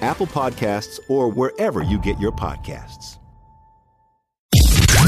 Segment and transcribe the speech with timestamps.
[0.00, 3.18] Apple Podcasts, or wherever you get your podcasts.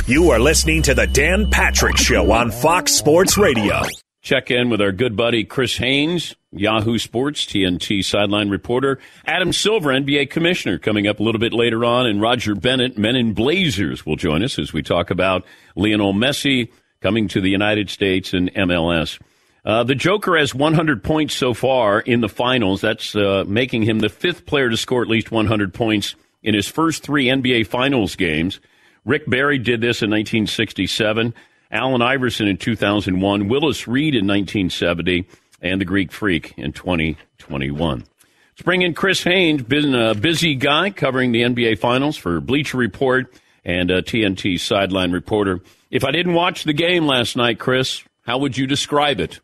[0.06, 3.82] You are listening to The Dan Patrick Show on Fox Sports Radio.
[4.20, 9.90] Check in with our good buddy Chris Haynes, Yahoo Sports, TNT sideline reporter, Adam Silver,
[9.90, 14.06] NBA commissioner, coming up a little bit later on, and Roger Bennett, Men in Blazers,
[14.06, 18.52] will join us as we talk about Lionel Messi coming to the United States and
[18.54, 19.18] MLS.
[19.64, 22.80] Uh, the Joker has 100 points so far in the finals.
[22.80, 26.66] That's uh, making him the fifth player to score at least 100 points in his
[26.66, 28.60] first three NBA Finals games.
[29.05, 31.34] Rick Barry did this in 1967,
[31.70, 35.27] Allen Iverson in 2001, Willis Reed in 1970,
[35.60, 37.98] and the Greek Freak in 2021.
[37.98, 42.77] Let's bring in Chris Haynes, been a busy guy covering the NBA Finals for Bleacher
[42.77, 43.33] Report
[43.64, 45.61] and a TNT sideline reporter.
[45.90, 49.40] If I didn't watch the game last night, Chris, how would you describe it?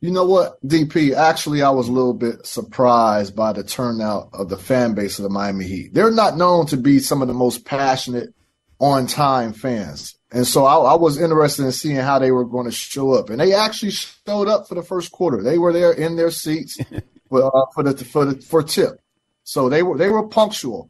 [0.00, 1.14] You know what, DP?
[1.14, 5.24] Actually, I was a little bit surprised by the turnout of the fan base of
[5.24, 5.92] the Miami Heat.
[5.92, 8.34] They're not known to be some of the most passionate,
[8.80, 10.16] on time fans.
[10.32, 13.30] And so I, I, was interested in seeing how they were going to show up.
[13.30, 15.42] And they actually showed up for the first quarter.
[15.42, 16.78] They were there in their seats
[17.28, 19.00] for, uh, for the for the for tip.
[19.44, 20.89] So they were they were punctual.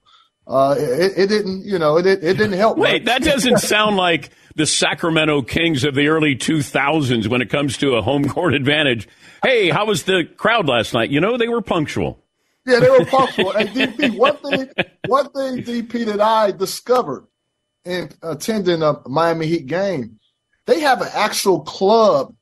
[0.51, 2.77] Uh, it, it, didn't, you know, it, it didn't help.
[2.77, 7.79] Wait, that doesn't sound like the Sacramento Kings of the early 2000s when it comes
[7.79, 9.07] to a home court advantage.
[9.45, 11.11] Hey, how was the crowd last night?
[11.11, 12.25] You know, they were punctual.
[12.67, 13.53] Yeah, they were punctual.
[13.53, 14.69] and DP, one thing,
[15.07, 17.29] one thing, DP, that I discovered
[17.85, 20.19] in attending a Miami Heat game,
[20.67, 22.35] they have an actual club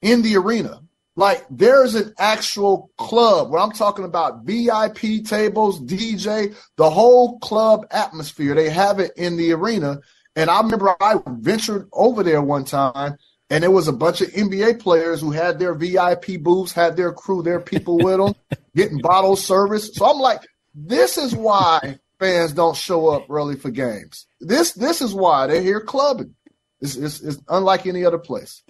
[0.00, 0.80] in the arena.
[1.16, 7.86] Like there's an actual club where I'm talking about VIP tables, DJ, the whole club
[7.90, 8.54] atmosphere.
[8.54, 10.00] They have it in the arena.
[10.36, 13.16] And I remember I ventured over there one time
[13.50, 17.12] and there was a bunch of NBA players who had their VIP booths, had their
[17.12, 18.34] crew, their people with them,
[18.76, 19.90] getting bottle service.
[19.92, 20.40] So I'm like,
[20.74, 24.26] this is why fans don't show up early for games.
[24.40, 26.36] This this is why they're here clubbing.
[26.80, 28.62] It's, it's, it's unlike any other place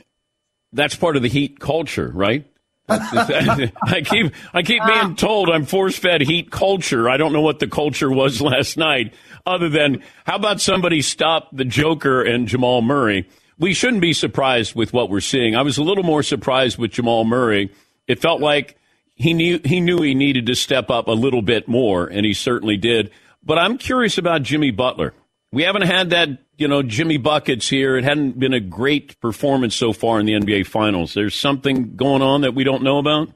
[0.72, 2.46] that's part of the heat culture, right?
[2.90, 5.14] I keep I keep being ah.
[5.16, 7.08] told I'm force fed heat culture.
[7.08, 9.14] I don't know what the culture was last night,
[9.46, 13.28] other than how about somebody stop the Joker and Jamal Murray?
[13.58, 15.54] We shouldn't be surprised with what we're seeing.
[15.54, 17.70] I was a little more surprised with Jamal Murray.
[18.08, 18.76] It felt like
[19.14, 22.34] he knew he knew he needed to step up a little bit more, and he
[22.34, 23.10] certainly did.
[23.42, 25.14] But I'm curious about Jimmy Butler.
[25.52, 27.96] We haven't had that you know, Jimmy Buckets here.
[27.96, 31.14] It hadn't been a great performance so far in the NBA Finals.
[31.14, 33.30] There's something going on that we don't know about?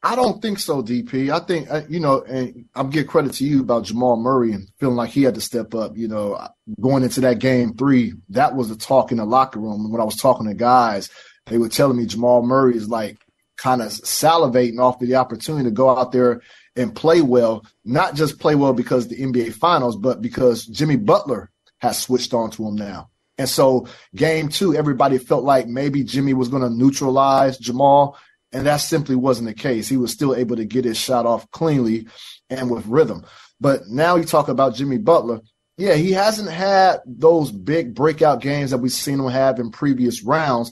[0.00, 1.30] I don't think so, DP.
[1.30, 4.68] I think, uh, you know, and I'm giving credit to you about Jamal Murray and
[4.78, 5.96] feeling like he had to step up.
[5.96, 6.48] You know,
[6.80, 9.80] going into that game three, that was the talk in the locker room.
[9.80, 11.10] And when I was talking to guys,
[11.46, 13.18] they were telling me Jamal Murray is like
[13.56, 16.40] kind of salivating off of the opportunity to go out there
[16.76, 21.50] and play well, not just play well because the NBA Finals, but because Jimmy Butler
[21.78, 23.10] has switched on to him now.
[23.38, 28.16] And so game two, everybody felt like maybe Jimmy was going to neutralize Jamal.
[28.52, 29.88] And that simply wasn't the case.
[29.88, 32.06] He was still able to get his shot off cleanly
[32.48, 33.24] and with rhythm.
[33.60, 35.40] But now you talk about Jimmy Butler.
[35.76, 40.22] Yeah, he hasn't had those big breakout games that we've seen him have in previous
[40.22, 40.70] rounds.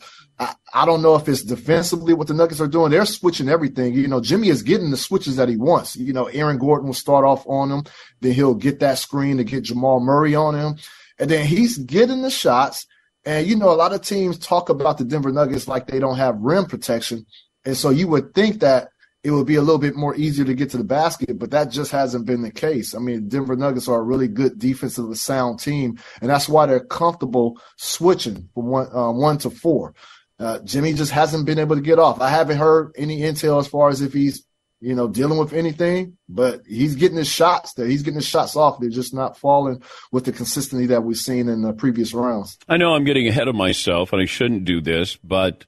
[0.72, 2.90] I, don't know if it's defensively what the Nuggets are doing.
[2.90, 3.94] They're switching everything.
[3.94, 5.96] You know, Jimmy is getting the switches that he wants.
[5.96, 7.84] You know, Aaron Gordon will start off on him,
[8.20, 10.76] then he'll get that screen to get Jamal Murray on him,
[11.18, 12.86] and then he's getting the shots.
[13.24, 16.16] And you know, a lot of teams talk about the Denver Nuggets like they don't
[16.16, 17.26] have rim protection,
[17.64, 18.88] and so you would think that
[19.24, 21.70] it would be a little bit more easier to get to the basket, but that
[21.70, 22.94] just hasn't been the case.
[22.94, 26.80] I mean, Denver Nuggets are a really good defensively sound team, and that's why they're
[26.80, 29.94] comfortable switching from one uh, one to four.
[30.42, 32.20] Uh, Jimmy just hasn't been able to get off.
[32.20, 34.44] I haven't heard any intel as far as if he's
[34.80, 37.74] you know dealing with anything, but he's getting his shots.
[37.74, 38.80] There, he's getting his shots off.
[38.80, 42.58] They're just not falling with the consistency that we've seen in the previous rounds.
[42.68, 45.64] I know I'm getting ahead of myself, and I shouldn't do this, but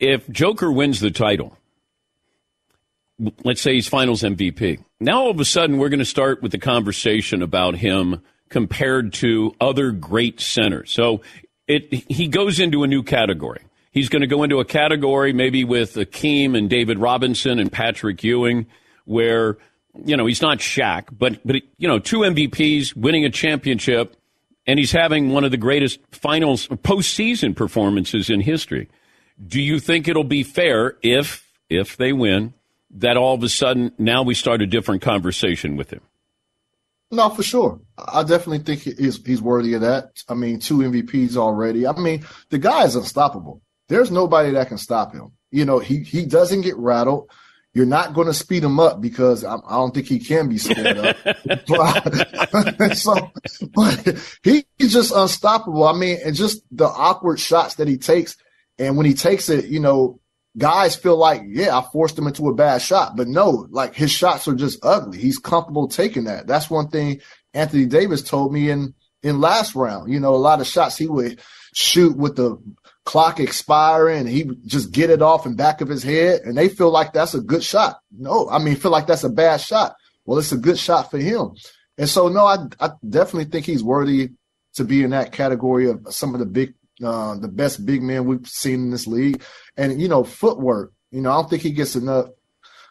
[0.00, 1.56] if Joker wins the title
[3.44, 4.82] let's say he's finals MVP.
[4.98, 9.12] Now all of a sudden we're going to start with the conversation about him compared
[9.12, 10.90] to other great centers.
[10.90, 11.20] So
[11.66, 13.60] it he goes into a new category.
[13.90, 18.22] He's going to go into a category maybe with Akeem and David Robinson and Patrick
[18.22, 18.66] Ewing,
[19.04, 19.58] where
[20.04, 24.16] you know he's not Shaq, but but you know two MVPs, winning a championship,
[24.66, 28.88] and he's having one of the greatest finals postseason performances in history.
[29.44, 32.54] Do you think it'll be fair if if they win
[32.92, 36.00] that all of a sudden now we start a different conversation with him?
[37.10, 37.80] No, for sure.
[37.98, 40.22] I definitely think he's he's worthy of that.
[40.28, 41.86] I mean, two MVPs already.
[41.86, 43.62] I mean, the guy is unstoppable.
[43.90, 45.32] There's nobody that can stop him.
[45.50, 47.28] You know, he he doesn't get rattled.
[47.74, 50.58] You're not going to speed him up because I, I, don't think he can be
[50.58, 51.16] sped up.
[51.68, 53.30] but, so,
[53.74, 55.84] but he, he's just unstoppable.
[55.84, 58.36] I mean, and just the awkward shots that he takes,
[58.78, 60.20] and when he takes it, you know,
[60.58, 63.16] guys feel like, yeah, I forced him into a bad shot.
[63.16, 65.18] But no, like his shots are just ugly.
[65.18, 66.46] He's comfortable taking that.
[66.46, 67.20] That's one thing
[67.54, 70.12] Anthony Davis told me in in last round.
[70.12, 71.40] You know, a lot of shots he would
[71.74, 72.60] shoot with the
[73.04, 76.90] clock expiring he just get it off in back of his head and they feel
[76.90, 78.00] like that's a good shot.
[78.16, 79.96] No, I mean feel like that's a bad shot.
[80.24, 81.54] Well, it's a good shot for him.
[81.98, 84.30] And so no, I I definitely think he's worthy
[84.74, 88.26] to be in that category of some of the big uh, the best big men
[88.26, 89.42] we've seen in this league.
[89.76, 92.26] And, you know, footwork, you know, I don't think he gets enough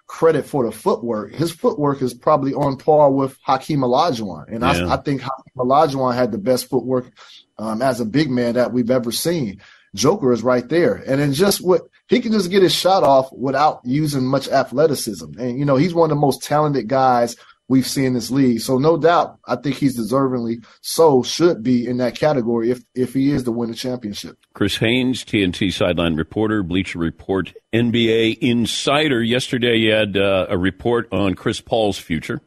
[0.08, 1.34] credit for the footwork.
[1.34, 4.48] His footwork is probably on par with Hakeem Olajuwon.
[4.48, 4.88] And yeah.
[4.88, 7.12] I, I, think Hakeem Olajuwon had the best footwork
[7.60, 9.62] um, as a big man that we've ever seen.
[9.96, 10.96] Joker is right there.
[10.96, 15.40] And then just what he can just get his shot off without using much athleticism.
[15.40, 17.36] And, you know, he's one of the most talented guys
[17.70, 18.60] we've seen this league.
[18.60, 23.14] So no doubt, I think he's deservingly so should be in that category if if
[23.14, 24.38] he is to win the championship.
[24.54, 29.24] Chris Haynes, TNT sideline reporter, Bleacher Report, NBA insider.
[29.24, 32.42] Yesterday, you had uh, a report on Chris Paul's future.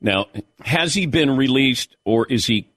[0.00, 0.26] Now,
[0.60, 2.71] has he been released, or is he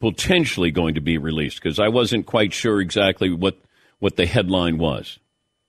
[0.00, 1.62] potentially going to be released?
[1.62, 3.58] Because I wasn't quite sure exactly what
[3.98, 5.18] what the headline was.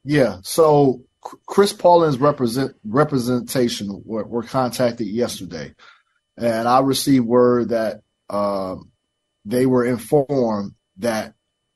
[0.03, 0.37] Yeah.
[0.43, 1.01] So
[1.47, 5.73] Chris Paulin's represent representation were, were, contacted yesterday,
[6.37, 8.91] and I received word that um,
[9.45, 11.33] they were informed that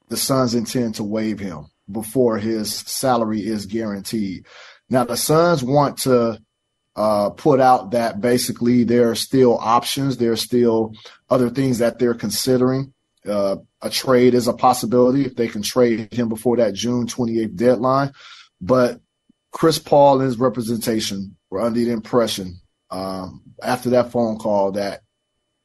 [0.10, 4.46] the Suns intend to waive him before his salary is guaranteed.
[4.90, 6.40] Now the Suns want to
[6.96, 10.94] uh, put out that basically there are still options, there are still
[11.30, 12.94] other things that they're considering.
[13.28, 17.56] Uh, a trade is a possibility if they can trade him before that June 28th
[17.56, 18.12] deadline.
[18.60, 19.00] But
[19.52, 22.60] Chris Paul and his representation were under the impression
[22.90, 25.02] um, after that phone call that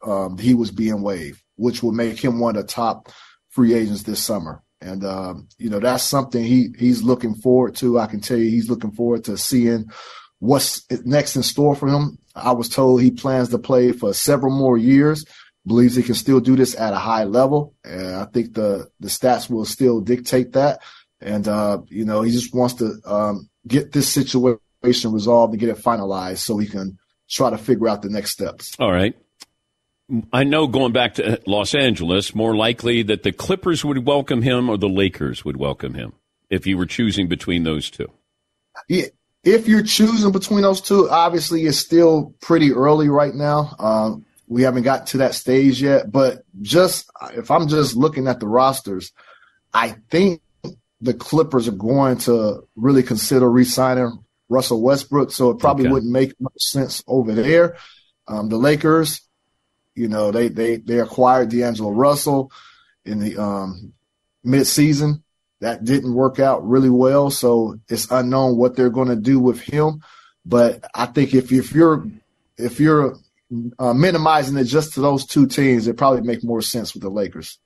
[0.05, 3.11] um, he was being waived, which would make him one of the top
[3.51, 4.63] free agents this summer.
[4.81, 7.99] And um, you know that's something he he's looking forward to.
[7.99, 9.91] I can tell you he's looking forward to seeing
[10.39, 12.19] what's next in store for him.
[12.35, 15.25] I was told he plans to play for several more years.
[15.67, 19.09] Believes he can still do this at a high level, and I think the the
[19.09, 20.81] stats will still dictate that.
[21.21, 25.69] And uh, you know he just wants to um, get this situation resolved and get
[25.69, 28.75] it finalized so he can try to figure out the next steps.
[28.79, 29.15] All right.
[30.33, 34.71] I know going back to Los Angeles, more likely that the Clippers would welcome him
[34.71, 36.15] or the Lakers would welcome him
[36.49, 38.11] if you were choosing between those two.
[38.89, 39.07] Yeah,
[39.49, 43.75] if you're choosing between those two, obviously it's still pretty early right now.
[43.79, 48.41] Um, we haven't got to that stage yet, but just if I'm just looking at
[48.41, 49.13] the rosters,
[49.73, 50.41] I think
[51.01, 55.31] the Clippers are going to really consider re-signing Russell Westbrook.
[55.31, 55.93] So it probably okay.
[55.93, 57.77] wouldn't make much sense over there.
[58.27, 59.21] Um, the Lakers,
[59.95, 62.51] you know, they they they acquired D'Angelo Russell
[63.05, 63.93] in the um,
[64.45, 65.23] mid-season.
[65.61, 69.61] That didn't work out really well, so it's unknown what they're going to do with
[69.61, 70.03] him.
[70.47, 72.07] But I think if if you're
[72.57, 73.17] if you're
[73.79, 77.11] uh, minimizing it just to those two teams, it probably make more sense with the
[77.11, 77.59] Lakers.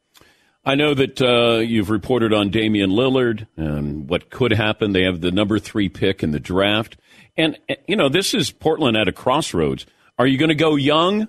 [0.64, 4.92] I know that uh, you've reported on Damian Lillard and what could happen.
[4.92, 6.96] They have the number three pick in the draft.
[7.36, 7.58] And,
[7.88, 9.86] you know, this is Portland at a crossroads.
[10.18, 11.26] Are you going to go young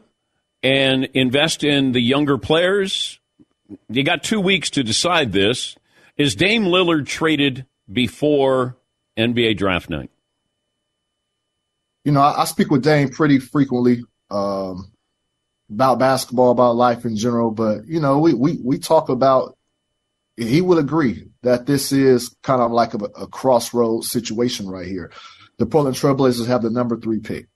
[0.62, 3.20] and invest in the younger players?
[3.90, 5.76] You got two weeks to decide this.
[6.18, 8.78] Is Dame Lillard traded before
[9.18, 10.12] NBA draft night?
[12.04, 14.92] you know, I, I speak with Dame pretty frequently um,
[15.70, 17.52] about basketball, about life in general.
[17.52, 19.58] But you know, we we we talk about.
[20.36, 25.12] He would agree that this is kind of like a, a crossroads situation right here.
[25.60, 27.48] The Portland Trailblazers have the number three pick.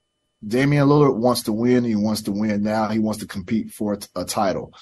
[0.47, 1.83] Damian Lillard wants to win.
[1.83, 2.89] He wants to win now.
[2.89, 4.75] He wants to compete for a title.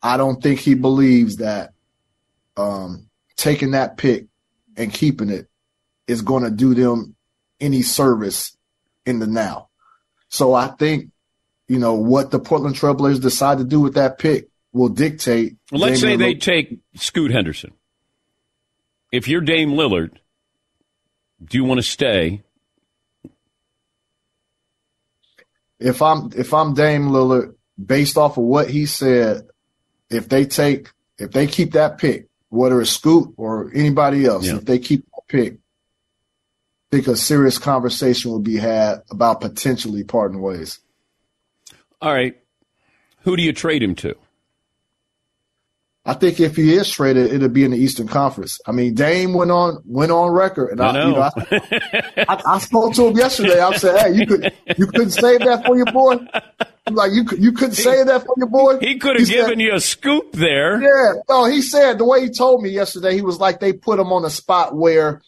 [0.00, 1.72] I don't think he believes that
[2.56, 4.26] um, taking that pick
[4.76, 5.48] and keeping it
[6.06, 7.14] is going to do them
[7.60, 8.56] any service
[9.06, 9.68] in the now.
[10.28, 11.10] So I think,
[11.68, 15.56] you know, what the Portland Trailblazers decide to do with that pick will dictate.
[15.70, 17.72] Well, let's say they take Scoot Henderson.
[19.12, 20.16] If you're Dame Lillard,
[21.44, 22.42] do you want to stay?
[25.78, 27.54] If I'm if I'm Dame Lillard,
[27.84, 29.48] based off of what he said,
[30.10, 34.56] if they take if they keep that pick, whether it's Scoot or anybody else, yeah.
[34.56, 40.04] if they keep that pick, I think a serious conversation will be had about potentially
[40.04, 40.80] parting ways.
[42.02, 42.36] All right.
[43.22, 44.16] Who do you trade him to?
[46.04, 48.58] I think if he is traded, it'll be in the Eastern Conference.
[48.66, 52.42] I mean, Dame went on went on record, and I, I, you know, I, I,
[52.54, 53.60] I, spoke to him yesterday.
[53.60, 56.16] I said, "Hey, you could you couldn't save that for your boy."
[56.94, 58.78] like you you couldn't he, save that for your boy.
[58.78, 60.80] He could have given said, you a scoop there.
[60.80, 63.98] Yeah, no, he said the way he told me yesterday, he was like they put
[63.98, 65.22] him on a spot where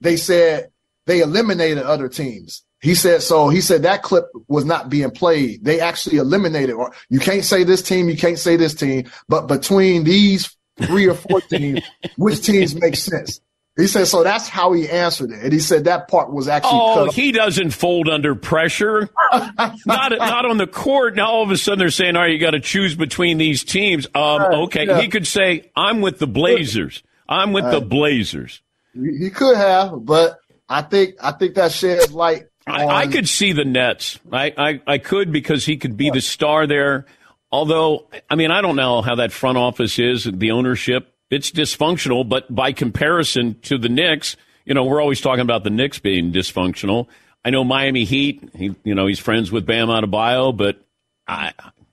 [0.00, 0.70] they said
[1.06, 2.64] they eliminated other teams.
[2.80, 3.48] He said so.
[3.48, 5.64] He said that clip was not being played.
[5.64, 6.74] They actually eliminated.
[6.74, 11.08] Or you can't say this team, you can't say this team, but between these three
[11.08, 11.80] or four teams,
[12.16, 13.40] which teams make sense?
[13.76, 14.22] He said so.
[14.22, 16.70] That's how he answered it, and he said that part was actually.
[16.74, 19.10] Oh, he doesn't fold under pressure.
[19.32, 21.16] not not on the court.
[21.16, 23.64] Now all of a sudden they're saying, "All right, you got to choose between these
[23.64, 25.00] teams." Um, right, okay, yeah.
[25.00, 27.02] he could say, "I'm with the Blazers.
[27.28, 27.72] I'm with right.
[27.72, 28.62] the Blazers."
[28.94, 30.38] He could have, but
[30.68, 34.18] I think I think that sheds light I, I, could see the Nets.
[34.32, 37.06] I, I, I could because he could be the star there.
[37.52, 41.13] Although, I mean, I don't know how that front office is, the ownership.
[41.30, 45.70] It's dysfunctional, but by comparison to the Knicks, you know, we're always talking about the
[45.70, 47.08] Knicks being dysfunctional.
[47.44, 50.80] I know Miami Heat, he, you know, he's friends with Bam Adebayo, but
[51.26, 51.52] I,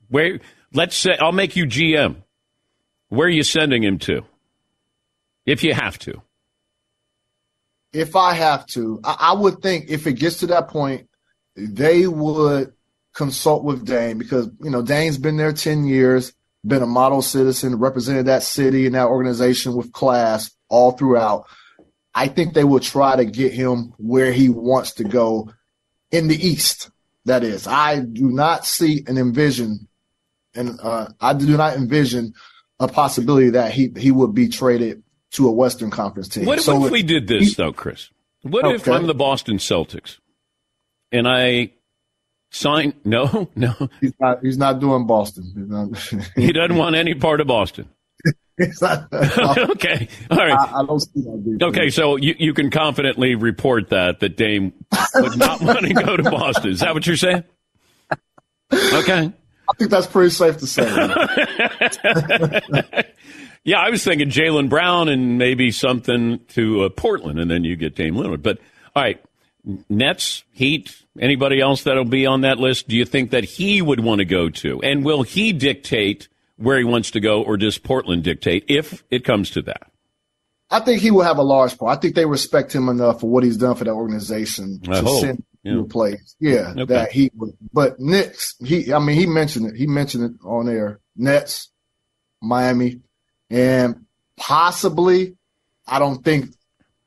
[0.09, 0.39] where,
[0.73, 2.17] let's say, I'll make you GM.
[3.09, 4.23] Where are you sending him to?
[5.45, 6.21] If you have to
[7.93, 11.07] if I have to, I, I, would think if it gets to that point,
[11.55, 12.73] they would
[13.13, 16.33] consult with Dame because, you know, Dame's been there 10 years,
[16.65, 21.45] been a model citizen, represented that city and that organization with class all throughout.
[22.13, 25.51] I think they will try to get him where he wants to go
[26.11, 26.89] in the East.
[27.25, 29.87] That is, I do not see and envision,
[30.55, 32.33] and uh, I do not envision
[32.79, 35.03] a possibility that he he would be traded
[35.33, 36.45] to a Western Conference team.
[36.45, 38.09] What so if we did this he, though, Chris?
[38.41, 38.75] What okay.
[38.75, 40.17] if I'm the Boston Celtics
[41.11, 41.73] and I
[42.51, 42.93] sign?
[43.03, 43.73] No, no.
[43.99, 44.39] He's not.
[44.43, 45.51] He's not doing Boston.
[45.55, 45.97] Not,
[46.35, 47.89] he doesn't want any part of Boston.
[48.79, 50.07] not, okay.
[50.29, 50.51] All right.
[50.51, 51.59] I, I don't see that.
[51.63, 54.73] Okay, so you, you can confidently report that that Dame
[55.15, 56.69] would not want to go to Boston.
[56.71, 57.43] Is that what you're saying?
[58.71, 59.31] Okay.
[59.69, 60.85] I think that's pretty safe to say.
[63.63, 67.75] Yeah, I was thinking Jaylen Brown and maybe something to uh, Portland, and then you
[67.75, 68.41] get Dame Lillard.
[68.41, 68.57] But
[68.95, 69.23] all right,
[69.87, 72.87] Nets, Heat, anybody else that'll be on that list?
[72.87, 74.81] Do you think that he would want to go to?
[74.81, 76.27] And will he dictate
[76.57, 79.91] where he wants to go, or does Portland dictate if it comes to that?
[80.69, 81.97] I think he will have a large part.
[81.97, 85.01] I think they respect him enough for what he's done for that organization I to
[85.01, 85.21] hope.
[85.21, 85.73] send yeah.
[85.73, 86.35] to plays.
[86.39, 86.85] Yeah, okay.
[86.85, 87.57] that he would.
[87.73, 89.75] But Knicks, he, I mean, he mentioned it.
[89.75, 91.01] He mentioned it on air.
[91.15, 91.69] Nets,
[92.41, 93.01] Miami,
[93.49, 94.05] and
[94.37, 95.35] possibly,
[95.85, 96.55] I don't think,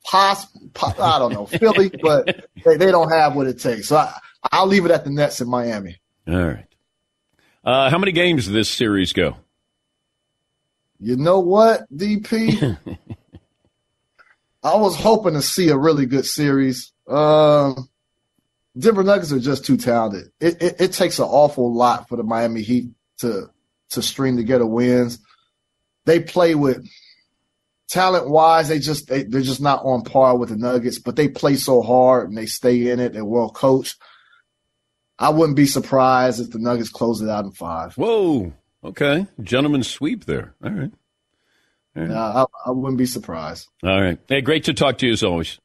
[0.04, 0.46] poss,
[0.82, 3.88] I don't know, Philly, but they, they don't have what it takes.
[3.88, 4.18] So I,
[4.52, 6.00] I'll leave it at the Nets in Miami.
[6.28, 6.66] All right.
[7.64, 9.36] Uh, how many games does this series go?
[11.00, 12.78] You know what, DP?
[14.62, 16.92] I was hoping to see a really good series.
[17.08, 17.88] Um,
[18.78, 20.30] Denver Nuggets are just too talented.
[20.40, 23.50] It, it, it takes an awful lot for the Miami Heat to
[23.90, 25.20] to string together wins
[26.04, 26.86] they play with
[27.88, 31.28] talent wise, they just they, they're just not on par with the Nuggets, but they
[31.28, 33.12] play so hard and they stay in it.
[33.12, 33.96] They're well coached.
[35.18, 37.94] I wouldn't be surprised if the Nuggets close it out in five.
[37.94, 38.52] Whoa.
[38.82, 39.26] Okay.
[39.40, 40.54] Gentlemen sweep there.
[40.62, 40.90] All right.
[41.96, 42.10] All right.
[42.10, 43.68] I, I, wouldn't be surprised.
[43.82, 44.18] All right.
[44.28, 45.58] Hey, great to talk to you as always.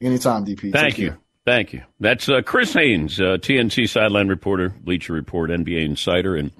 [0.00, 0.72] Anytime, DP.
[0.72, 1.08] Thank Take you.
[1.08, 1.18] Care.
[1.44, 1.82] Thank you.
[1.98, 6.52] That's uh, Chris Haynes, uh, TNT sideline reporter, Bleacher Report, NBA insider, and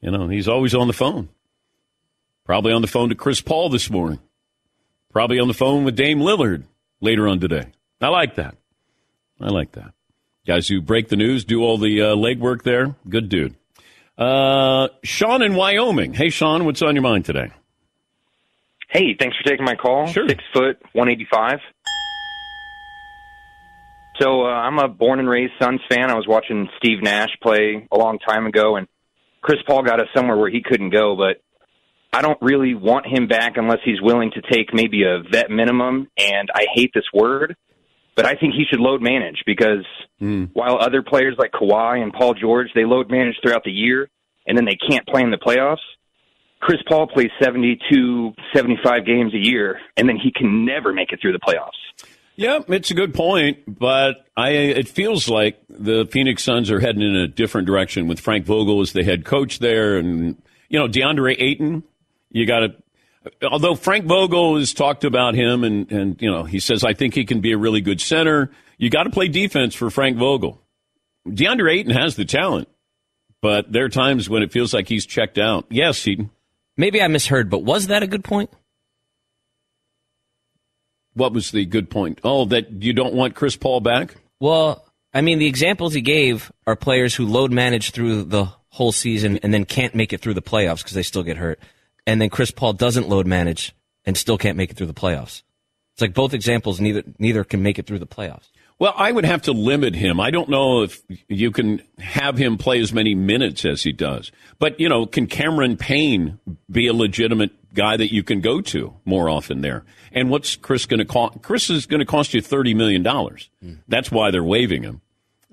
[0.00, 1.28] you know he's always on the phone.
[2.46, 4.20] Probably on the phone to Chris Paul this morning.
[5.12, 6.62] Probably on the phone with Dame Lillard
[7.00, 7.66] later on today.
[8.00, 8.54] I like that.
[9.40, 9.92] I like that.
[10.46, 12.94] Guys who break the news, do all the uh, legwork there.
[13.08, 13.56] Good dude.
[14.16, 16.14] Uh, Sean in Wyoming.
[16.14, 17.50] Hey, Sean, what's on your mind today?
[18.90, 20.06] Hey, thanks for taking my call.
[20.06, 20.28] Sure.
[20.28, 21.58] Six foot, 185.
[24.20, 26.10] So uh, I'm a born and raised Suns fan.
[26.10, 28.86] I was watching Steve Nash play a long time ago, and
[29.42, 31.16] Chris Paul got us somewhere where he couldn't go.
[31.16, 31.42] But
[32.12, 36.08] I don't really want him back unless he's willing to take maybe a vet minimum.
[36.16, 37.56] And I hate this word,
[38.14, 39.84] but I think he should load manage because
[40.18, 40.44] hmm.
[40.52, 44.08] while other players like Kawhi and Paul George they load manage throughout the year
[44.46, 45.84] and then they can't play in the playoffs.
[46.60, 51.20] Chris Paul plays 72, 75 games a year, and then he can never make it
[51.20, 52.06] through the playoffs.
[52.36, 57.02] Yeah, it's a good point, but I it feels like the Phoenix Suns are heading
[57.02, 60.86] in a different direction with Frank Vogel as the head coach there, and you know
[60.86, 61.82] DeAndre Ayton.
[62.36, 62.74] You got to.
[63.50, 67.14] Although Frank Vogel has talked about him, and and you know he says I think
[67.14, 68.50] he can be a really good center.
[68.76, 70.60] You got to play defense for Frank Vogel.
[71.26, 72.68] DeAndre Ayton has the talent,
[73.40, 75.64] but there are times when it feels like he's checked out.
[75.70, 76.30] Yes, Heaton.
[76.76, 78.50] Maybe I misheard, but was that a good point?
[81.14, 82.20] What was the good point?
[82.22, 84.14] Oh, that you don't want Chris Paul back.
[84.40, 88.92] Well, I mean, the examples he gave are players who load manage through the whole
[88.92, 91.58] season and then can't make it through the playoffs because they still get hurt.
[92.06, 95.42] And then Chris Paul doesn't load manage and still can't make it through the playoffs.
[95.94, 98.50] It's like both examples, neither neither can make it through the playoffs.
[98.78, 100.20] Well, I would have to limit him.
[100.20, 104.30] I don't know if you can have him play as many minutes as he does.
[104.58, 106.38] But, you know, can Cameron Payne
[106.70, 109.84] be a legitimate guy that you can go to more often there?
[110.12, 111.40] And what's Chris going to cost?
[111.40, 113.02] Chris is going to cost you $30 million.
[113.88, 115.00] That's why they're waiving him.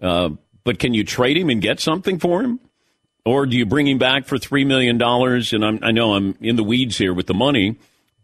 [0.02, 0.32] Uh,
[0.66, 2.60] but can you trade him and get something for him?
[3.26, 5.02] Or do you bring him back for $3 million?
[5.02, 7.78] And I'm, I know I'm in the weeds here with the money,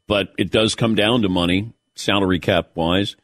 [0.08, 3.16] but it does come down to money, salary cap wise.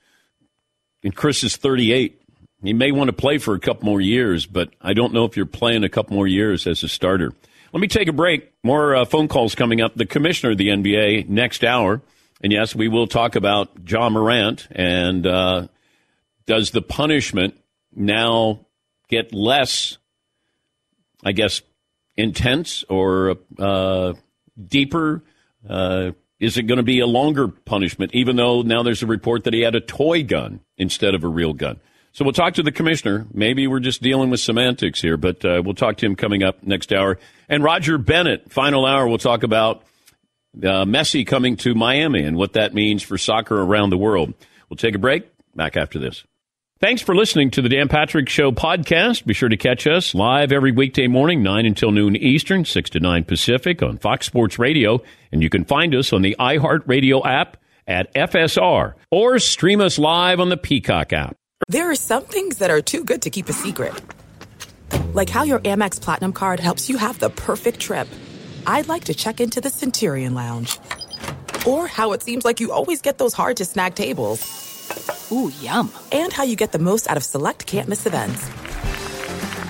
[1.03, 2.21] And Chris is 38.
[2.63, 5.35] He may want to play for a couple more years, but I don't know if
[5.35, 7.33] you're playing a couple more years as a starter.
[7.73, 8.53] Let me take a break.
[8.63, 9.95] More uh, phone calls coming up.
[9.95, 12.01] The commissioner of the NBA next hour.
[12.41, 15.67] And yes, we will talk about Ja Morant and uh,
[16.45, 17.59] does the punishment
[17.93, 18.65] now
[19.09, 19.97] get less,
[21.23, 21.61] I guess,
[22.15, 24.13] intense or uh,
[24.67, 25.23] deeper?
[25.67, 29.45] Uh, is it going to be a longer punishment, even though now there's a report
[29.45, 31.79] that he had a toy gun instead of a real gun?
[32.11, 33.25] So we'll talk to the commissioner.
[33.33, 36.63] Maybe we're just dealing with semantics here, but uh, we'll talk to him coming up
[36.63, 37.19] next hour.
[37.49, 39.83] And Roger Bennett, final hour, we'll talk about
[40.57, 44.33] uh, Messi coming to Miami and what that means for soccer around the world.
[44.69, 45.29] We'll take a break.
[45.55, 46.23] Back after this.
[46.81, 49.25] Thanks for listening to the Dan Patrick Show podcast.
[49.25, 52.99] Be sure to catch us live every weekday morning, 9 until noon Eastern, 6 to
[52.99, 55.01] 9 Pacific on Fox Sports Radio.
[55.31, 57.55] And you can find us on the iHeartRadio app
[57.87, 61.37] at FSR or stream us live on the Peacock app.
[61.69, 63.93] There are some things that are too good to keep a secret.
[65.13, 68.09] Like how your Amex Platinum card helps you have the perfect trip.
[68.67, 70.77] I'd like to check into the Centurion Lounge.
[71.65, 74.73] Or how it seems like you always get those hard to snag tables.
[75.31, 75.91] Ooh, yum.
[76.11, 78.49] And how you get the most out of select can't miss events.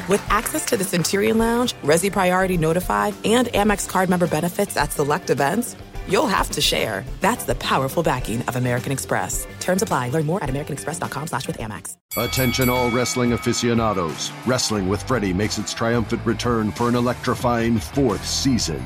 [0.08, 4.92] With access to the Centurion Lounge, Resy Priority Notified, and Amex card member benefits at
[4.92, 5.76] select events,
[6.08, 7.04] you'll have to share.
[7.22, 9.48] That's the powerful backing of American Express.
[9.60, 10.10] Terms apply.
[10.10, 11.96] Learn more at americanexpress.com slash with Amex.
[12.18, 14.32] Attention all wrestling aficionados.
[14.46, 18.86] Wrestling with Freddie makes its triumphant return for an electrifying fourth season.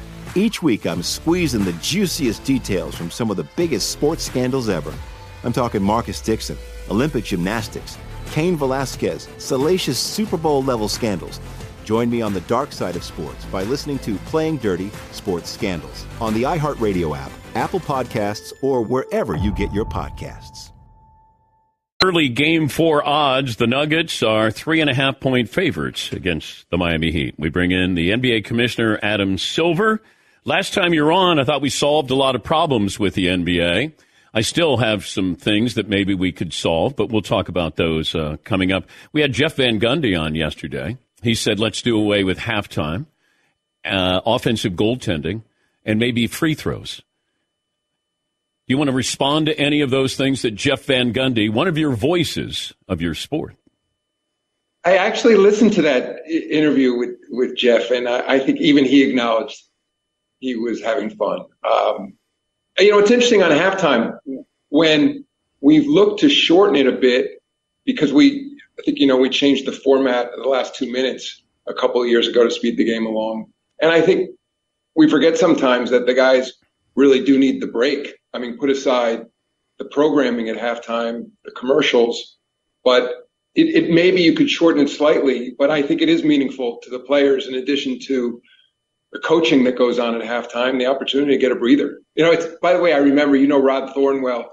[0.33, 4.93] Each week, I'm squeezing the juiciest details from some of the biggest sports scandals ever.
[5.43, 6.57] I'm talking Marcus Dixon,
[6.89, 7.97] Olympic gymnastics,
[8.31, 11.41] Cain Velasquez, salacious Super Bowl level scandals.
[11.83, 16.05] Join me on the dark side of sports by listening to Playing Dirty Sports Scandals
[16.21, 20.71] on the iHeartRadio app, Apple Podcasts, or wherever you get your podcasts.
[22.01, 26.77] Early game four odds, the Nuggets are three and a half point favorites against the
[26.77, 27.35] Miami Heat.
[27.37, 30.01] We bring in the NBA Commissioner Adam Silver.
[30.43, 33.93] Last time you're on, I thought we solved a lot of problems with the NBA.
[34.33, 38.15] I still have some things that maybe we could solve, but we'll talk about those
[38.15, 38.85] uh, coming up.
[39.13, 40.97] We had Jeff Van Gundy on yesterday.
[41.21, 43.05] He said, let's do away with halftime,
[43.85, 45.43] uh, offensive goaltending,
[45.85, 47.03] and maybe free throws.
[48.67, 51.67] Do you want to respond to any of those things that Jeff Van Gundy, one
[51.67, 53.55] of your voices of your sport?
[54.85, 59.07] I actually listened to that interview with, with Jeff, and I, I think even he
[59.07, 59.61] acknowledged
[60.41, 61.45] he was having fun.
[61.63, 62.13] Um,
[62.77, 64.17] you know, it's interesting on halftime
[64.69, 65.23] when
[65.61, 67.41] we've looked to shorten it a bit
[67.85, 71.43] because we, I think, you know, we changed the format of the last two minutes
[71.67, 73.51] a couple of years ago to speed the game along.
[73.79, 74.31] And I think
[74.95, 76.53] we forget sometimes that the guys
[76.95, 78.15] really do need the break.
[78.33, 79.25] I mean, put aside
[79.77, 82.37] the programming at halftime, the commercials,
[82.83, 86.79] but it, it maybe you could shorten it slightly, but I think it is meaningful
[86.83, 88.41] to the players in addition to
[89.11, 91.99] the coaching that goes on at halftime, the opportunity to get a breather.
[92.15, 94.45] You know, it's by the way, I remember, you know, Rod Thornwell,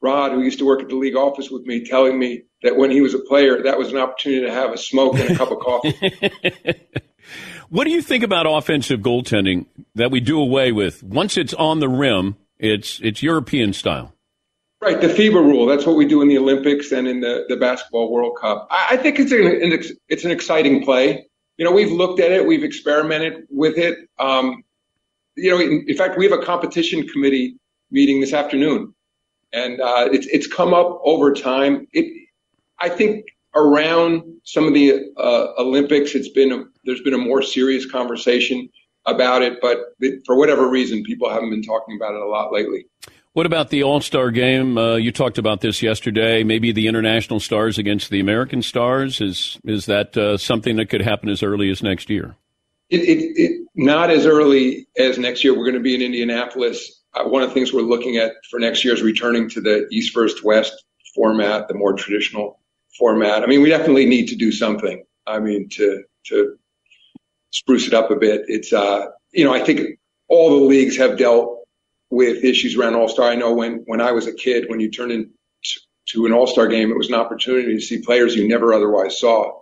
[0.00, 2.90] Rod, who used to work at the league office with me, telling me that when
[2.90, 5.50] he was a player, that was an opportunity to have a smoke and a cup
[5.50, 5.94] of coffee.
[7.68, 11.02] what do you think about offensive goaltending that we do away with?
[11.02, 14.14] Once it's on the rim, it's it's European style.
[14.80, 15.66] Right, the FIBA rule.
[15.66, 18.68] That's what we do in the Olympics and in the, the basketball World Cup.
[18.70, 21.27] I, I think it's an, it's an exciting play
[21.58, 23.98] you know, we've looked at it, we've experimented with it.
[24.18, 24.62] Um,
[25.36, 27.56] you know, in, in, fact, we have a competition committee
[27.90, 28.94] meeting this afternoon,
[29.52, 31.86] and uh, it's it's come up over time.
[31.92, 32.28] It,
[32.80, 37.42] I think, around some of the uh, Olympics, it's been a, there's been a more
[37.42, 38.68] serious conversation
[39.06, 42.86] about it, but for whatever reason, people haven't been talking about it a lot lately.
[43.38, 44.76] What about the All Star game?
[44.76, 46.42] Uh, you talked about this yesterday.
[46.42, 49.20] Maybe the international stars against the American stars.
[49.20, 52.34] Is is that uh, something that could happen as early as next year?
[52.90, 55.56] It, it, it, not as early as next year.
[55.56, 57.00] We're going to be in Indianapolis.
[57.14, 59.86] Uh, one of the things we're looking at for next year is returning to the
[59.92, 60.72] East First West
[61.14, 62.58] format, the more traditional
[62.98, 63.44] format.
[63.44, 65.04] I mean, we definitely need to do something.
[65.28, 66.56] I mean, to to
[67.52, 68.46] spruce it up a bit.
[68.48, 71.57] It's uh, you know, I think all the leagues have dealt
[72.10, 73.28] with issues around All Star.
[73.30, 75.30] I know when when I was a kid, when you turned into
[76.10, 79.18] to an All Star game, it was an opportunity to see players you never otherwise
[79.18, 79.60] saw.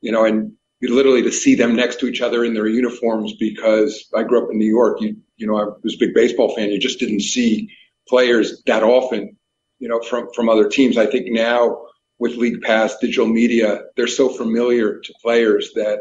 [0.00, 4.06] You know, and literally to see them next to each other in their uniforms because
[4.14, 5.00] I grew up in New York.
[5.00, 6.70] You you know, I was a big baseball fan.
[6.70, 7.70] You just didn't see
[8.08, 9.36] players that often.
[9.78, 10.98] You know, from from other teams.
[10.98, 11.86] I think now
[12.18, 15.98] with League Pass, digital media, they're so familiar to players that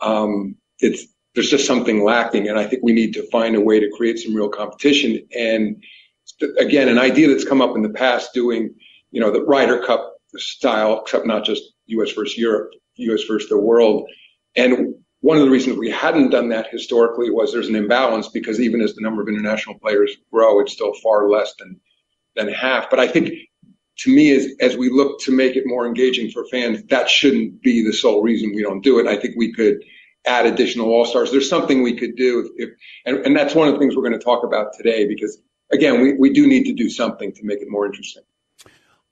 [0.00, 2.48] um, it's there's just something lacking.
[2.48, 5.20] And I think we need to find a way to create some real competition.
[5.36, 5.84] And
[6.58, 8.74] again, an idea that's come up in the past doing,
[9.10, 13.60] you know, the Ryder Cup style, except not just US versus Europe, US versus the
[13.60, 14.08] world.
[14.56, 18.58] And one of the reasons we hadn't done that historically was there's an imbalance because
[18.58, 21.78] even as the number of international players grow, it's still far less than
[22.34, 22.88] than half.
[22.88, 23.30] But I think
[23.98, 27.60] to me, as as we look to make it more engaging for fans, that shouldn't
[27.60, 29.06] be the sole reason we don't do it.
[29.06, 29.84] I think we could
[30.26, 31.30] add additional all stars.
[31.30, 34.02] There's something we could do, if, if and, and that's one of the things we're
[34.02, 35.40] going to talk about today because
[35.72, 38.22] again, we, we do need to do something to make it more interesting.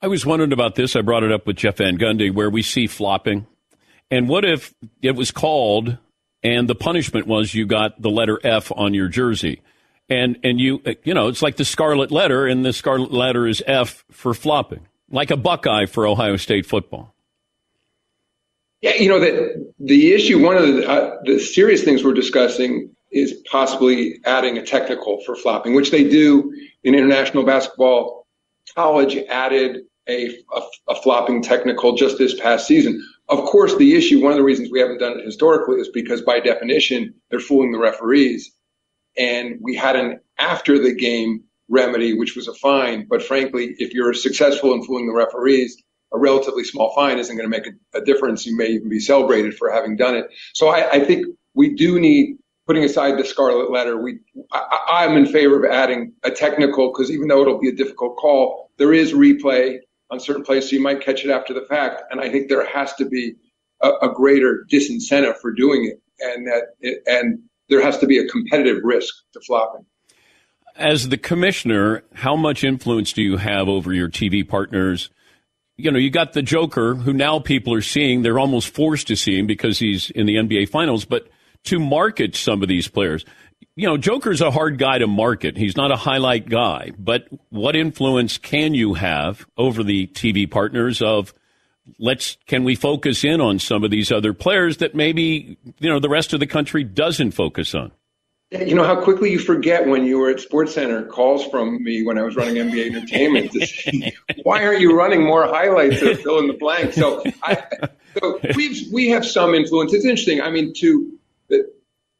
[0.02, 0.96] I was wondering about this.
[0.96, 3.46] I brought it up with Jeff Van Gundy, where we see flopping.
[4.10, 5.96] And what if it was called
[6.42, 9.62] and the punishment was you got the letter F on your jersey?
[10.10, 13.62] And, and you, you know, it's like the scarlet letter, and the scarlet letter is
[13.66, 17.13] F for flopping, like a Buckeye for Ohio State football.
[18.84, 20.44] Yeah, you know that the issue.
[20.44, 25.34] One of the, uh, the serious things we're discussing is possibly adding a technical for
[25.34, 28.26] flopping, which they do in international basketball.
[28.74, 33.02] College added a, a, a flopping technical just this past season.
[33.30, 36.20] Of course, the issue, one of the reasons we haven't done it historically is because
[36.20, 38.52] by definition, they're fooling the referees.
[39.16, 43.06] And we had an after the game remedy, which was a fine.
[43.08, 45.82] But frankly, if you're successful in fooling the referees,
[46.14, 48.46] a relatively small fine isn't going to make a, a, difference.
[48.46, 50.26] You may even be celebrated for having done it.
[50.54, 54.20] So I, I think we do need, putting aside the scarlet letter, we,
[54.52, 58.16] I, I'm in favor of adding a technical because even though it'll be a difficult
[58.16, 59.78] call, there is replay
[60.10, 62.02] on certain plays, so you might catch it after the fact.
[62.10, 63.34] And I think there has to be
[63.82, 68.18] a, a greater disincentive for doing it, and that it, and there has to be
[68.18, 69.84] a competitive risk to flopping.
[70.76, 75.10] As the commissioner, how much influence do you have over your TV partners?
[75.76, 78.22] You know, you got the Joker, who now people are seeing.
[78.22, 81.04] They're almost forced to see him because he's in the NBA Finals.
[81.04, 81.28] But
[81.64, 83.24] to market some of these players,
[83.76, 85.56] you know, Joker's a hard guy to market.
[85.56, 91.02] He's not a highlight guy, but what influence can you have over the TV partners
[91.02, 91.34] of
[91.98, 95.98] let's can we focus in on some of these other players that maybe, you know,
[95.98, 97.90] the rest of the country doesn't focus on?
[98.60, 102.04] You know how quickly you forget when you were at Sports Center calls from me
[102.04, 104.12] when I was running NBA Entertainment to
[104.44, 107.64] "Why aren't you running more highlights to fill in the blank?" So, I,
[108.16, 109.92] so we we have some influence.
[109.92, 110.40] It's interesting.
[110.40, 111.68] I mean, to the,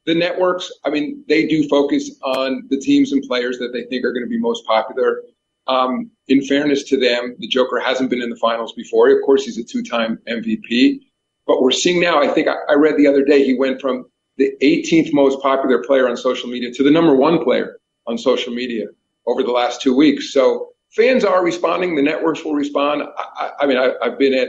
[0.06, 4.04] the networks, I mean, they do focus on the teams and players that they think
[4.04, 5.22] are going to be most popular.
[5.66, 9.08] Um, in fairness to them, the Joker hasn't been in the finals before.
[9.10, 11.00] Of course, he's a two-time MVP.
[11.46, 14.06] But we're seeing now, I think I, I read the other day, he went from
[14.36, 18.52] the 18th most popular player on social media to the number one player on social
[18.52, 18.86] media
[19.26, 20.32] over the last two weeks.
[20.32, 21.94] So fans are responding.
[21.94, 23.02] The networks will respond.
[23.36, 24.48] I, I mean, I, have been at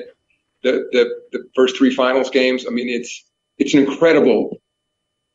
[0.64, 2.66] the, the, the first three finals games.
[2.68, 3.24] I mean, it's
[3.58, 4.58] it's an incredible,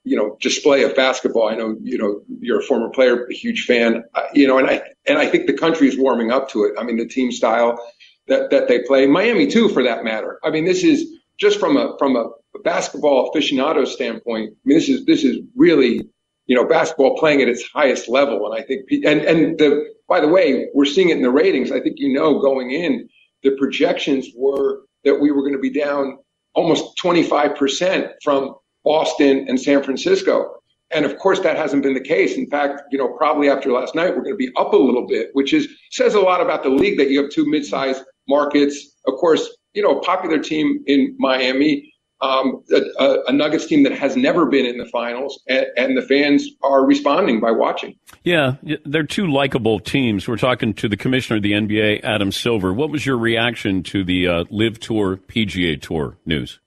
[0.05, 1.49] you know, display of basketball.
[1.49, 4.83] I know, you know, you're a former player, a huge fan, you know, and I
[5.07, 6.75] and I think the country is warming up to it.
[6.79, 7.81] I mean, the team style
[8.27, 10.39] that that they play, Miami too, for that matter.
[10.45, 12.31] I mean, this is just from a from a
[12.63, 14.51] basketball aficionado standpoint.
[14.51, 16.03] I mean, this is this is really
[16.47, 20.21] you know basketball playing at its highest level, and I think and and the by
[20.21, 21.71] the way, we're seeing it in the ratings.
[21.71, 23.09] I think you know going in,
[23.43, 26.19] the projections were that we were going to be down
[26.55, 30.57] almost 25% from Boston and San Francisco.
[30.91, 32.37] And of course, that hasn't been the case.
[32.37, 35.07] In fact, you know, probably after last night, we're going to be up a little
[35.07, 38.97] bit, which is says a lot about the league that you have two mid-sized markets.
[39.07, 42.63] Of course, you know, a popular team in Miami, um,
[42.99, 46.47] a, a, Nuggets team that has never been in the finals, and, and, the fans
[46.63, 47.97] are responding by watching.
[48.25, 50.29] Yeah, they're two likable teams.
[50.29, 52.75] We're talking to the commissioner of the NBA, Adam Silver.
[52.75, 56.61] What was your reaction to the uh, LIV Tour PGA Tour news?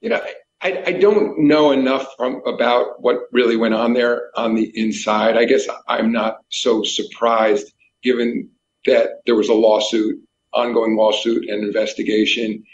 [0.00, 0.22] You know,
[0.62, 5.36] I, I don't know enough from, about what really went on there on the inside.
[5.36, 7.72] I guess I'm not so surprised
[8.04, 8.50] given
[8.86, 10.20] that there was a lawsuit
[10.54, 12.64] ongoing lawsuit and investigation,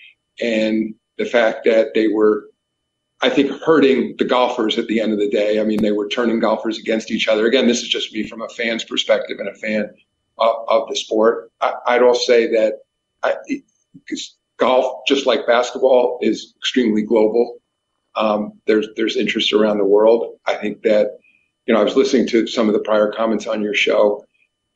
[0.41, 2.49] and the fact that they were,
[3.21, 5.61] I think, hurting the golfers at the end of the day.
[5.61, 7.47] I mean, they were turning golfers against each other.
[7.47, 9.91] Again, this is just me from a fan's perspective and a fan
[10.39, 11.51] of, of the sport.
[11.61, 12.75] I, would also say that
[13.23, 13.35] I,
[14.57, 17.59] golf, just like basketball, is extremely global.
[18.17, 20.39] Um, there's there's interest around the world.
[20.47, 21.19] I think that
[21.67, 24.25] you know I was listening to some of the prior comments on your show,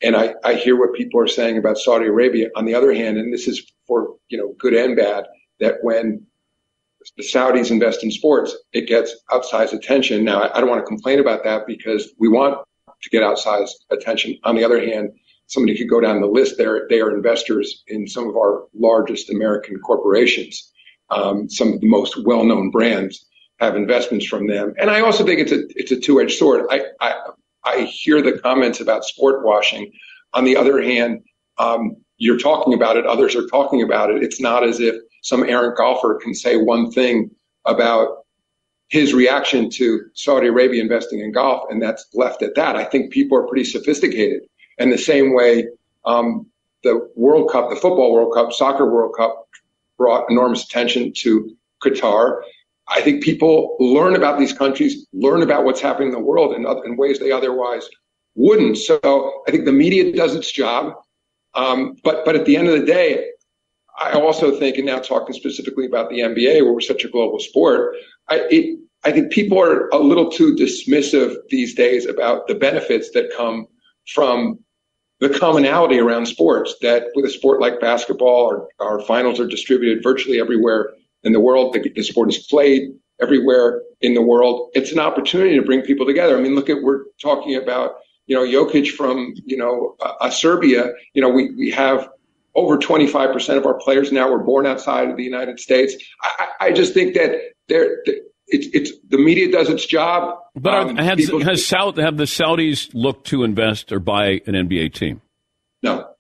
[0.02, 2.50] and I, I hear what people are saying about Saudi Arabia.
[2.56, 5.24] On the other hand, and this is for you know good and bad,
[5.60, 6.26] that when
[7.16, 10.24] the Saudis invest in sports, it gets outsized attention.
[10.24, 12.58] Now, I don't want to complain about that because we want
[13.02, 14.38] to get outsized attention.
[14.44, 15.10] On the other hand,
[15.46, 16.86] somebody could go down the list there.
[16.88, 20.72] They are investors in some of our largest American corporations.
[21.10, 23.26] Um, some of the most well-known brands
[23.60, 24.74] have investments from them.
[24.78, 26.66] And I also think it's a, it's a two-edged sword.
[26.70, 27.14] I, I,
[27.64, 29.92] I hear the comments about sport washing.
[30.32, 31.22] On the other hand,
[31.58, 34.22] um, you're talking about it, others are talking about it.
[34.22, 37.30] It's not as if some errant golfer can say one thing
[37.64, 38.24] about
[38.88, 42.76] his reaction to Saudi Arabia investing in golf, and that's left at that.
[42.76, 44.42] I think people are pretty sophisticated.
[44.78, 45.66] And the same way
[46.04, 46.46] um,
[46.82, 49.48] the World Cup, the Football World Cup, Soccer World Cup
[49.96, 52.42] brought enormous attention to Qatar.
[52.88, 56.66] I think people learn about these countries, learn about what's happening in the world in,
[56.84, 57.88] in ways they otherwise
[58.34, 58.76] wouldn't.
[58.78, 60.94] So I think the media does its job.
[61.54, 63.26] Um, but but at the end of the day,
[63.98, 67.38] I also think, and now talking specifically about the NBA, where we're such a global
[67.38, 67.96] sport,
[68.28, 73.10] I, it, I think people are a little too dismissive these days about the benefits
[73.12, 73.66] that come
[74.08, 74.58] from
[75.20, 76.74] the commonality around sports.
[76.82, 80.90] That with a sport like basketball, our, our finals are distributed virtually everywhere
[81.24, 81.74] in the world.
[81.74, 84.70] The, the sport is played everywhere in the world.
[84.74, 86.38] It's an opportunity to bring people together.
[86.38, 90.92] I mean, look at we're talking about you know Jokic from you know uh, Serbia.
[91.14, 92.08] You know, we we have
[92.54, 95.96] over 25% of our players now were born outside of the United States.
[96.22, 97.32] I, I just think that
[97.68, 98.02] there.
[98.46, 100.36] It's, it's the media does its job.
[100.54, 104.52] But um, have, people, has South have the Saudis looked to invest or buy an
[104.52, 105.22] NBA team?
[105.82, 106.13] No,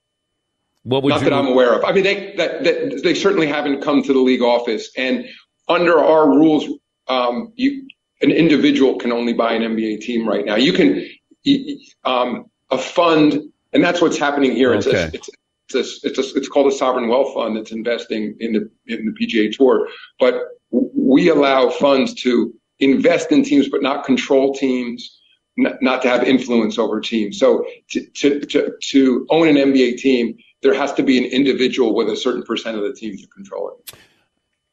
[0.84, 1.30] what would Not you...
[1.30, 1.84] that I'm aware of.
[1.84, 5.26] I mean, they that, that, they certainly haven't come to the league office, and
[5.68, 6.66] under our rules,
[7.08, 7.88] um, you
[8.20, 10.56] an individual can only buy an NBA team right now.
[10.56, 11.06] You can
[12.04, 13.40] um, a fund,
[13.72, 14.74] and that's what's happening here.
[14.74, 15.04] It's, okay.
[15.04, 15.30] a, it's,
[15.68, 19.06] it's, a, it's, a, it's called a sovereign wealth fund that's investing in the in
[19.06, 19.88] the PGA Tour,
[20.20, 20.34] but
[20.70, 25.20] we allow funds to invest in teams, but not control teams.
[25.56, 27.38] Not, to have influence over teams.
[27.38, 31.94] So to, to, to, to own an NBA team, there has to be an individual
[31.94, 33.94] with a certain percent of the team to control it.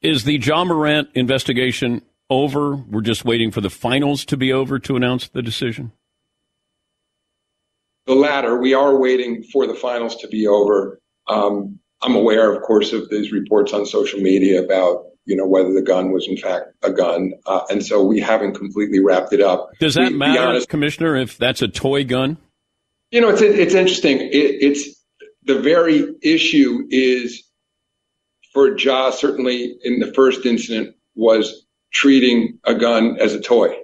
[0.02, 2.76] Is the Ja Morant investigation over?
[2.76, 5.92] We're just waiting for the finals to be over to announce the decision?
[8.08, 8.58] The latter.
[8.58, 11.00] We are waiting for the finals to be over.
[11.28, 15.72] Um, I'm aware, of course, of these reports on social media about you know whether
[15.72, 19.42] the gun was in fact a gun, uh, and so we haven't completely wrapped it
[19.42, 19.70] up.
[19.80, 22.38] Does that we, matter, honest, Commissioner, if that's a toy gun?
[23.12, 24.20] You know, it's it's interesting.
[24.20, 25.01] It, it's
[25.44, 27.44] the very issue is
[28.54, 33.76] for Ja certainly in the first incident was treating a gun as a toy.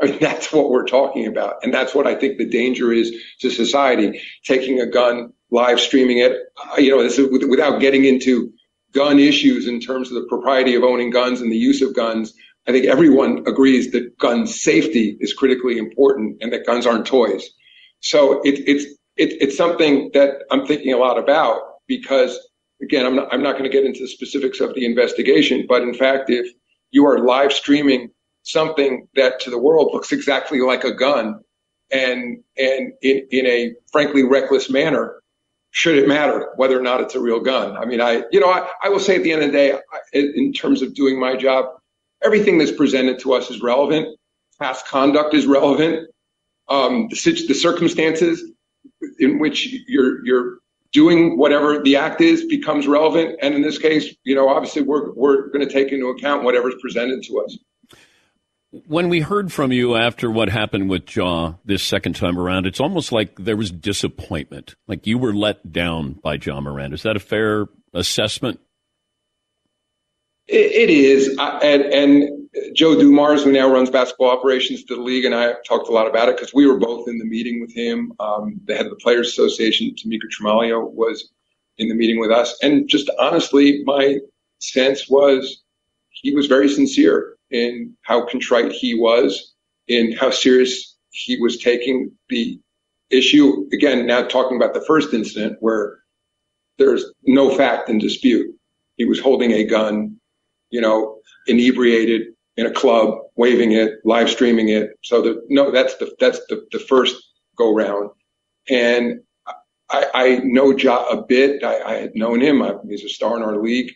[0.00, 1.56] I mean, that's what we're talking about.
[1.62, 6.18] And that's what I think the danger is to society, taking a gun, live streaming
[6.18, 8.52] it, uh, you know, this is without getting into
[8.92, 12.32] gun issues in terms of the propriety of owning guns and the use of guns.
[12.66, 17.48] I think everyone agrees that gun safety is critically important and that guns aren't toys.
[18.00, 22.38] So it, it's, it, it's something that I'm thinking a lot about because
[22.82, 25.82] again, I'm not, I'm not going to get into the specifics of the investigation, but
[25.82, 26.46] in fact, if
[26.90, 28.10] you are live streaming
[28.42, 31.40] something that to the world looks exactly like a gun
[31.90, 35.20] and and in, in a frankly reckless manner
[35.70, 37.76] should it matter whether or not it's a real gun?
[37.76, 39.78] I mean i you know i, I will say at the end of the day
[40.12, 41.66] in terms of doing my job
[42.22, 44.08] everything that's presented to us is relevant
[44.60, 46.08] past conduct is relevant
[46.68, 48.42] um, the, the circumstances
[49.18, 50.58] in which you're you're
[50.92, 55.12] doing whatever the act is becomes relevant and in this case you know obviously we're
[55.12, 57.58] we're going to take into account whatever's presented to us
[58.88, 62.80] when we heard from you after what happened with Ja this second time around, it's
[62.80, 64.74] almost like there was disappointment.
[64.88, 66.92] Like you were let down by Ja Morant.
[66.92, 68.58] Is that a fair assessment?
[70.46, 71.36] it, it is.
[71.38, 72.43] and, and
[72.74, 76.06] Joe Dumars, who now runs basketball operations to the league, and I talked a lot
[76.06, 78.12] about it because we were both in the meeting with him.
[78.20, 81.30] Um, the head of the Players Association, Tamika Tremaglio, was
[81.78, 82.56] in the meeting with us.
[82.62, 84.18] And just honestly, my
[84.58, 85.62] sense was
[86.10, 89.54] he was very sincere in how contrite he was,
[89.88, 92.58] in how serious he was taking the
[93.10, 93.68] issue.
[93.72, 95.98] Again, now talking about the first incident where
[96.78, 98.54] there's no fact in dispute.
[98.96, 100.16] He was holding a gun,
[100.70, 104.90] you know, inebriated in a club, waving it, live streaming it.
[105.02, 107.16] So the, no, that's the, that's the, the first
[107.56, 108.10] go round.
[108.68, 109.20] And
[109.90, 111.64] I, I know Ja a bit.
[111.64, 112.62] I, I had known him.
[112.62, 113.92] I, he's a star in our league.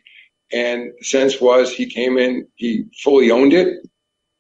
[0.52, 3.86] And the sense was he came in, he fully owned it,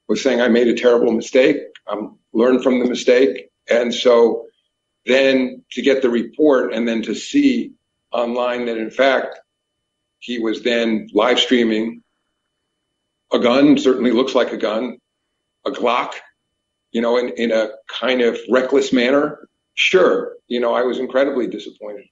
[0.08, 1.58] was saying, I made a terrible mistake.
[1.86, 3.50] I'm learned from the mistake.
[3.68, 4.46] And so
[5.04, 7.72] then to get the report and then to see
[8.12, 9.38] online that in fact
[10.18, 12.02] he was then live streaming
[13.32, 14.98] a gun, certainly looks like a gun,
[15.66, 16.14] a Glock,
[16.92, 19.48] you know, in, in a kind of reckless manner.
[19.74, 22.06] Sure, you know, I was incredibly disappointed.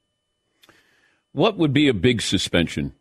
[1.32, 2.94] What would be a big suspension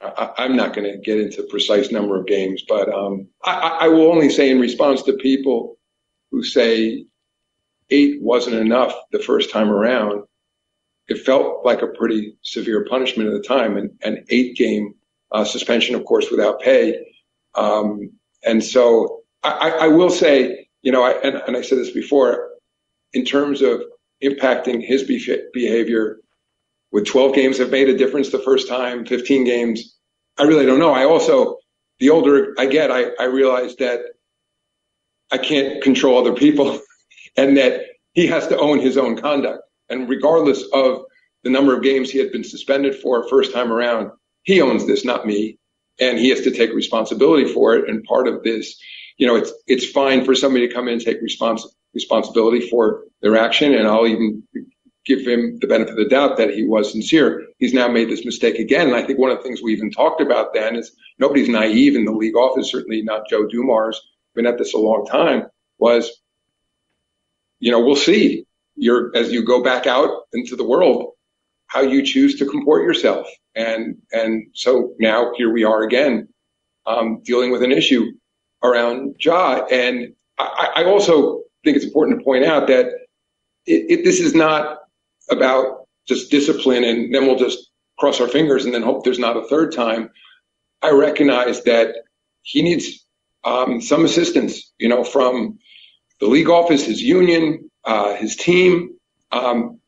[0.00, 3.88] I, am not going to get into precise number of games, but um, I, I,
[3.88, 5.76] will only say in response to people
[6.30, 7.06] who say
[7.90, 10.24] eight wasn't enough the first time around,
[11.08, 14.94] it felt like a pretty severe punishment at the time, and an eight game
[15.32, 17.06] uh, suspension, of course, without pay.
[17.54, 18.12] Um,
[18.44, 22.50] and so I, I, will say, you know, and, and I said this before,
[23.12, 23.82] in terms of
[24.22, 26.18] impacting his behavior
[26.92, 29.04] would 12 games have made a difference the first time?
[29.04, 29.96] 15 games?
[30.38, 30.92] I really don't know.
[30.92, 31.58] I also,
[31.98, 34.00] the older I get, I, I realize that
[35.30, 36.80] I can't control other people
[37.36, 39.62] and that he has to own his own conduct.
[39.90, 41.02] And regardless of
[41.44, 44.10] the number of games he had been suspended for first time around,
[44.48, 45.58] he owns this, not me.
[46.00, 47.86] And he has to take responsibility for it.
[47.86, 48.80] And part of this,
[49.18, 53.02] you know, it's, it's fine for somebody to come in and take respons- responsibility for
[53.20, 53.74] their action.
[53.74, 54.42] And I'll even
[55.04, 57.44] give him the benefit of the doubt that he was sincere.
[57.58, 58.86] He's now made this mistake again.
[58.86, 61.94] And I think one of the things we even talked about then is nobody's naive
[61.94, 64.00] in the league office, certainly not Joe Dumars,
[64.34, 65.42] been at this a long time,
[65.78, 66.10] was,
[67.60, 71.12] you know, we'll see you're, as you go back out into the world,
[71.68, 73.26] how you choose to comport yourself.
[73.54, 76.28] And, and so now here we are again,
[76.86, 78.06] um, dealing with an issue
[78.62, 79.66] around Ja.
[79.70, 82.86] And I, I also think it's important to point out that
[83.66, 84.78] it, it, this is not
[85.30, 89.36] about just discipline and then we'll just cross our fingers and then hope there's not
[89.36, 90.10] a third time.
[90.80, 91.94] I recognize that
[92.42, 93.04] he needs
[93.44, 95.58] um, some assistance, you know, from
[96.20, 98.96] the league office, his union, uh, his team.
[99.32, 99.80] Um,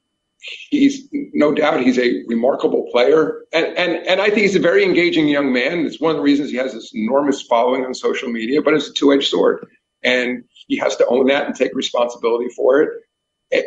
[0.71, 4.85] he's no doubt he's a remarkable player, and and and I think he's a very
[4.85, 5.87] engaging young man.
[5.87, 8.63] It's one of the reasons he has this enormous following on social media.
[8.63, 9.67] But it's a two-edged sword,
[10.03, 12.91] and he has to own that and take responsibility for it.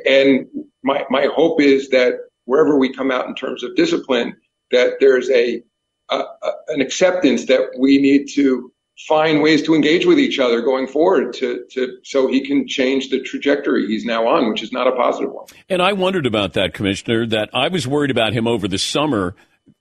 [0.05, 0.47] And
[0.84, 2.13] my, my hope is that
[2.45, 4.36] wherever we come out in terms of discipline,
[4.71, 5.61] that there's a
[6.09, 8.72] a, a, an acceptance that we need to
[9.08, 13.10] find ways to engage with each other going forward to, to so he can change
[13.10, 15.46] the trajectory he's now on, which is not a positive one.
[15.70, 19.36] And I wondered about that, Commissioner, that I was worried about him over the summer.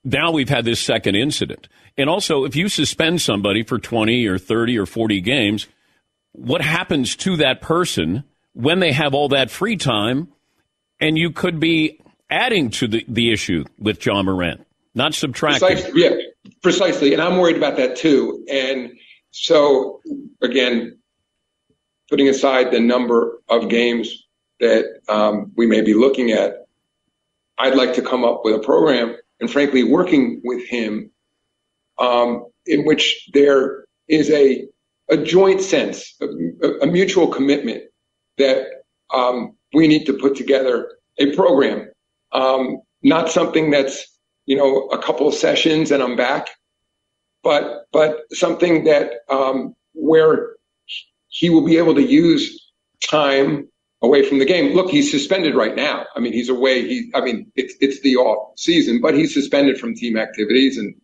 [0.05, 1.69] Now we've had this second incident.
[1.97, 5.67] And also, if you suspend somebody for 20 or 30 or 40 games,
[6.33, 10.29] what happens to that person when they have all that free time?
[11.01, 12.01] And you could be
[12.31, 15.69] adding to the, the issue with Ja Morant, not subtracting.
[15.69, 16.11] Precisely, yeah,
[16.63, 17.13] precisely.
[17.13, 18.45] And I'm worried about that too.
[18.51, 18.93] And
[19.33, 20.01] so,
[20.43, 20.99] again,
[22.09, 24.26] putting aside the number of games
[24.61, 26.66] that um, we may be looking at,
[27.59, 31.11] I'd like to come up with a program, and frankly, working with him,
[31.99, 34.66] um, in which there is a
[35.09, 37.83] a joint sense, a, a mutual commitment
[38.39, 38.66] that
[39.12, 41.91] um, we need to put together a program,
[42.33, 44.07] um, not something that's
[44.47, 46.49] you know a couple of sessions and I'm back,
[47.43, 50.57] but but something that um, where
[51.28, 52.72] he will be able to use
[53.09, 53.68] time
[54.03, 54.74] away from the game.
[54.74, 56.07] Look, he's suspended right now.
[56.14, 56.86] I mean, he's away.
[56.86, 60.95] He, I mean, it's it's the off season, but he's suspended from team activities, and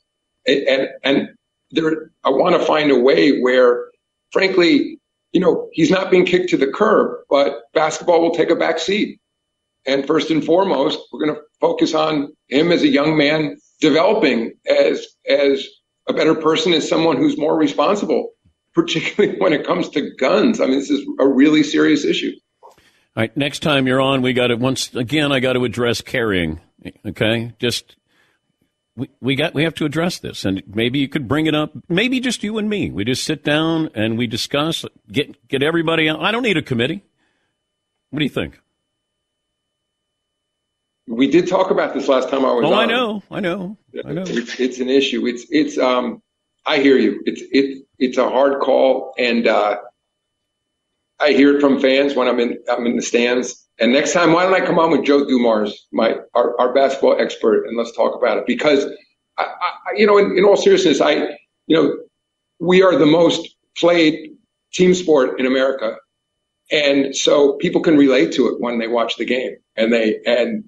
[0.46, 1.28] and and
[1.70, 2.10] there.
[2.24, 3.86] I want to find a way where,
[4.32, 4.98] frankly,
[5.32, 8.78] you know, he's not being kicked to the curb, but basketball will take a back
[8.78, 9.20] seat.
[9.86, 14.52] And first and foremost, we're going to focus on him as a young man developing
[14.68, 15.66] as as
[16.08, 18.30] a better person is someone who's more responsible,
[18.74, 20.60] particularly when it comes to guns.
[20.60, 22.32] I mean, this is a really serious issue.
[22.64, 25.32] All right, next time you're on, we got to once again.
[25.32, 26.60] I got to address carrying.
[27.04, 27.96] Okay, just
[28.94, 31.72] we, we got we have to address this, and maybe you could bring it up.
[31.88, 32.90] Maybe just you and me.
[32.90, 34.84] We just sit down and we discuss.
[35.10, 36.08] Get get everybody.
[36.08, 37.02] I don't need a committee.
[38.10, 38.60] What do you think?
[41.08, 42.78] We did talk about this last time I was oh, on.
[42.78, 44.22] I know, I know, I know.
[44.26, 45.26] It's, it's an issue.
[45.26, 46.22] It's it's um.
[46.66, 47.22] I hear you.
[47.24, 49.78] It's it it's a hard call, and uh,
[51.18, 53.64] I hear it from fans when I'm in I'm in the stands.
[53.80, 57.20] And next time, why don't I come on with Joe Dumars, my our, our basketball
[57.20, 58.84] expert, and let's talk about it because,
[59.38, 61.14] I, I, you know, in, in all seriousness, I
[61.66, 61.96] you know,
[62.58, 64.32] we are the most played
[64.72, 65.96] team sport in America,
[66.70, 70.64] and so people can relate to it when they watch the game, and they and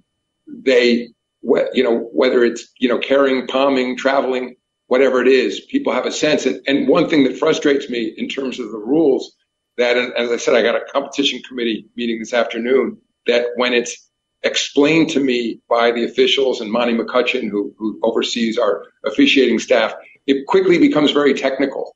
[0.64, 1.09] they,
[1.42, 6.12] you know, whether it's, you know, carrying, palming, traveling, whatever it is, people have a
[6.12, 6.46] sense.
[6.46, 9.36] And, and one thing that frustrates me in terms of the rules
[9.76, 14.09] that, as I said, I got a competition committee meeting this afternoon that when it's
[14.42, 19.94] explained to me by the officials and Monty McCutchen, who, who oversees our officiating staff,
[20.26, 21.94] it quickly becomes very technical.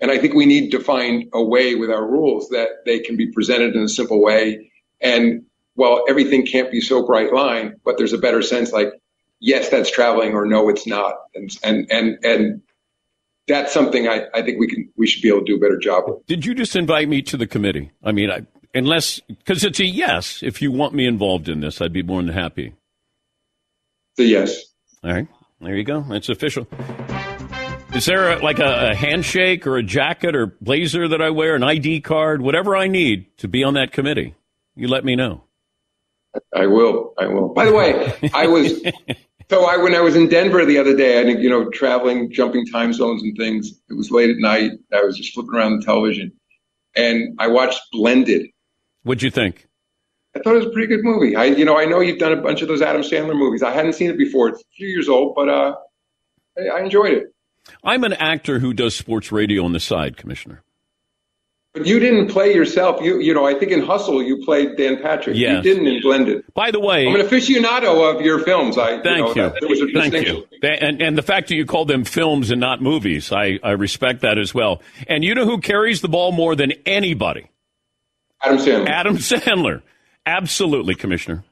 [0.00, 3.16] And I think we need to find a way with our rules that they can
[3.16, 4.70] be presented in a simple way
[5.00, 5.44] and
[5.76, 8.92] well, everything can't be so bright line, but there's a better sense like,
[9.40, 11.14] yes, that's traveling or no, it's not.
[11.34, 12.62] And, and, and, and
[13.46, 15.78] that's something I, I think we can, we should be able to do a better
[15.78, 16.26] job with.
[16.26, 17.90] Did you just invite me to the committee?
[18.02, 20.42] I mean, I, unless, because it's a yes.
[20.42, 22.74] If you want me involved in this, I'd be more than happy.
[24.12, 24.64] It's a yes.
[25.02, 25.28] All right.
[25.60, 26.04] There you go.
[26.10, 26.66] It's official.
[27.94, 31.54] Is there a, like a, a, handshake or a jacket or blazer that I wear,
[31.54, 34.34] an ID card, whatever I need to be on that committee?
[34.74, 35.43] You let me know.
[36.54, 37.14] I will.
[37.18, 37.52] I will.
[37.52, 38.82] By the way, I was
[39.50, 42.32] so I when I was in Denver the other day, I think you know traveling,
[42.32, 43.72] jumping time zones and things.
[43.88, 44.72] It was late at night.
[44.92, 46.32] I was just flipping around the television,
[46.96, 48.46] and I watched Blended.
[49.02, 49.66] What'd you think?
[50.36, 51.36] I thought it was a pretty good movie.
[51.36, 53.62] I you know I know you've done a bunch of those Adam Sandler movies.
[53.62, 54.48] I hadn't seen it before.
[54.48, 55.74] It's a few years old, but uh,
[56.58, 57.24] I, I enjoyed it.
[57.82, 60.62] I'm an actor who does sports radio on the side, Commissioner.
[61.74, 63.02] But you didn't play yourself.
[63.02, 65.36] You you know, I think in Hustle you played Dan Patrick.
[65.36, 65.56] Yes.
[65.56, 66.44] You didn't in Blended.
[66.54, 68.78] By the way, I'm an aficionado of your films.
[68.78, 69.42] I thank you.
[69.42, 69.60] Know, you.
[69.60, 70.46] That, was a thank you.
[70.62, 74.20] And and the fact that you call them films and not movies, I I respect
[74.20, 74.82] that as well.
[75.08, 77.50] And you know who carries the ball more than anybody?
[78.40, 78.88] Adam Sandler.
[78.88, 79.82] Adam Sandler.
[80.26, 81.44] Absolutely, Commissioner.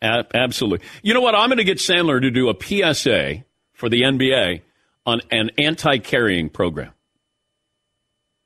[0.00, 0.86] A- absolutely.
[1.02, 1.34] You know what?
[1.34, 2.54] I'm going to get Sandler to do a
[2.94, 3.44] PSA
[3.74, 4.62] for the NBA
[5.04, 6.92] on an anti-carrying program.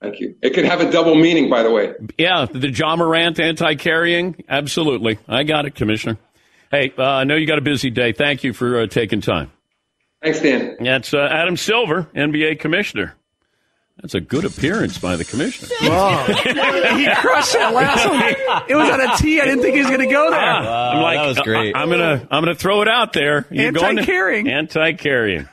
[0.05, 0.35] Thank you.
[0.41, 1.93] It could have a double meaning, by the way.
[2.17, 4.43] Yeah, the Ja Morant anti-carrying.
[4.47, 5.19] Absolutely.
[5.27, 6.17] I got it, Commissioner.
[6.71, 8.11] Hey, uh, I know you got a busy day.
[8.11, 9.51] Thank you for uh, taking time.
[10.21, 10.77] Thanks, Dan.
[10.79, 13.15] That's uh, Adam Silver, NBA Commissioner.
[14.01, 15.69] That's a good appearance by the commissioner.
[15.83, 16.23] Oh.
[16.25, 18.63] he crushed that last one.
[18.67, 19.39] It was on a tee.
[19.39, 20.39] I didn't think he was going to go there.
[20.41, 21.75] Ah, I'm like, that was great.
[21.75, 23.45] I, am gonna, I'm gonna throw it out there.
[23.49, 24.01] You're going to-
[24.51, 25.47] Anti-carrying.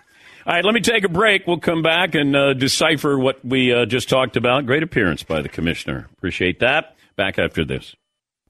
[0.46, 1.46] All right, let me take a break.
[1.46, 4.66] We'll come back and uh, decipher what we uh, just talked about.
[4.66, 6.08] Great appearance by the commissioner.
[6.16, 6.96] Appreciate that.
[7.16, 7.94] Back after this.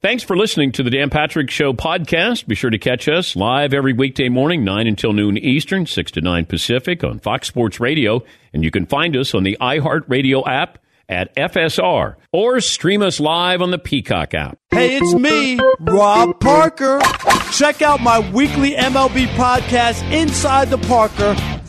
[0.01, 2.45] Thanks for listening to the Dan Patrick Show podcast.
[2.45, 6.21] Be sure to catch us live every weekday morning, 9 until noon Eastern, 6 to
[6.21, 8.21] 9 Pacific on Fox Sports Radio.
[8.51, 13.61] And you can find us on the iHeartRadio app at FSR or stream us live
[13.61, 14.57] on the Peacock app.
[14.71, 16.99] Hey, it's me, Rob Parker.
[17.53, 21.33] Check out my weekly MLB podcast, Inside the Parker,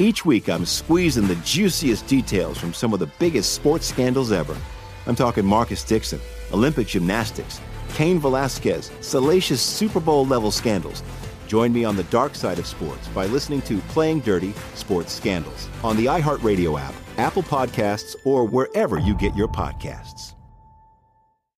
[0.00, 4.56] Each week, I'm squeezing the juiciest details from some of the biggest sports scandals ever.
[5.06, 6.18] I'm talking Marcus Dixon,
[6.54, 7.60] Olympic gymnastics,
[7.92, 11.02] Cain Velasquez, salacious Super Bowl level scandals.
[11.48, 15.68] Join me on the dark side of sports by listening to Playing Dirty Sports Scandals
[15.84, 20.32] on the iHeartRadio app, Apple Podcasts, or wherever you get your podcasts.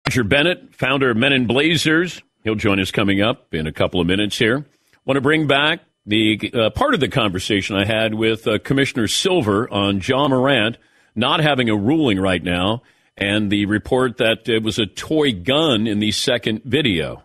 [0.09, 4.01] Roger Bennett, founder of Men in Blazers, he'll join us coming up in a couple
[4.01, 4.66] of minutes here.
[5.05, 9.09] Want to bring back the uh, part of the conversation I had with uh, Commissioner
[9.09, 10.79] Silver on Ja Morant
[11.15, 12.83] not having a ruling right now,
[13.17, 17.23] and the report that it was a toy gun in the second video.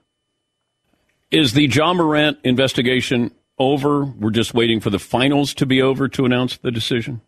[1.31, 4.05] Is the Ja Morant investigation over?
[4.05, 7.21] We're just waiting for the finals to be over to announce the decision.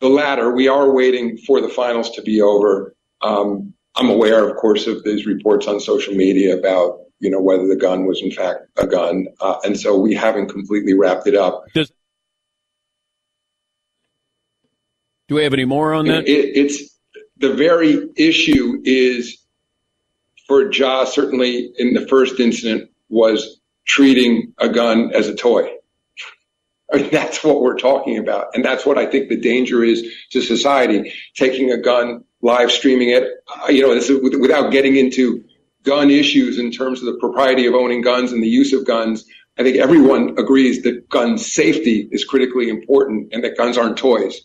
[0.00, 0.52] The latter.
[0.52, 2.94] We are waiting for the finals to be over.
[3.22, 7.68] Um, I'm aware, of course, of these reports on social media about you know whether
[7.68, 11.36] the gun was in fact a gun, uh, and so we haven't completely wrapped it
[11.36, 11.64] up.
[11.72, 11.92] Does,
[15.28, 16.28] do we have any more on that?
[16.28, 16.98] It, it's
[17.38, 19.38] the very issue is
[20.48, 25.70] for Ja certainly in the first incident was treating a gun as a toy.
[26.92, 28.48] I mean, that's what we're talking about.
[28.54, 33.10] And that's what I think the danger is to society, taking a gun, live streaming
[33.10, 35.44] it, uh, you know, this is without getting into
[35.82, 39.24] gun issues in terms of the propriety of owning guns and the use of guns.
[39.58, 44.40] I think everyone agrees that gun safety is critically important and that guns aren't toys.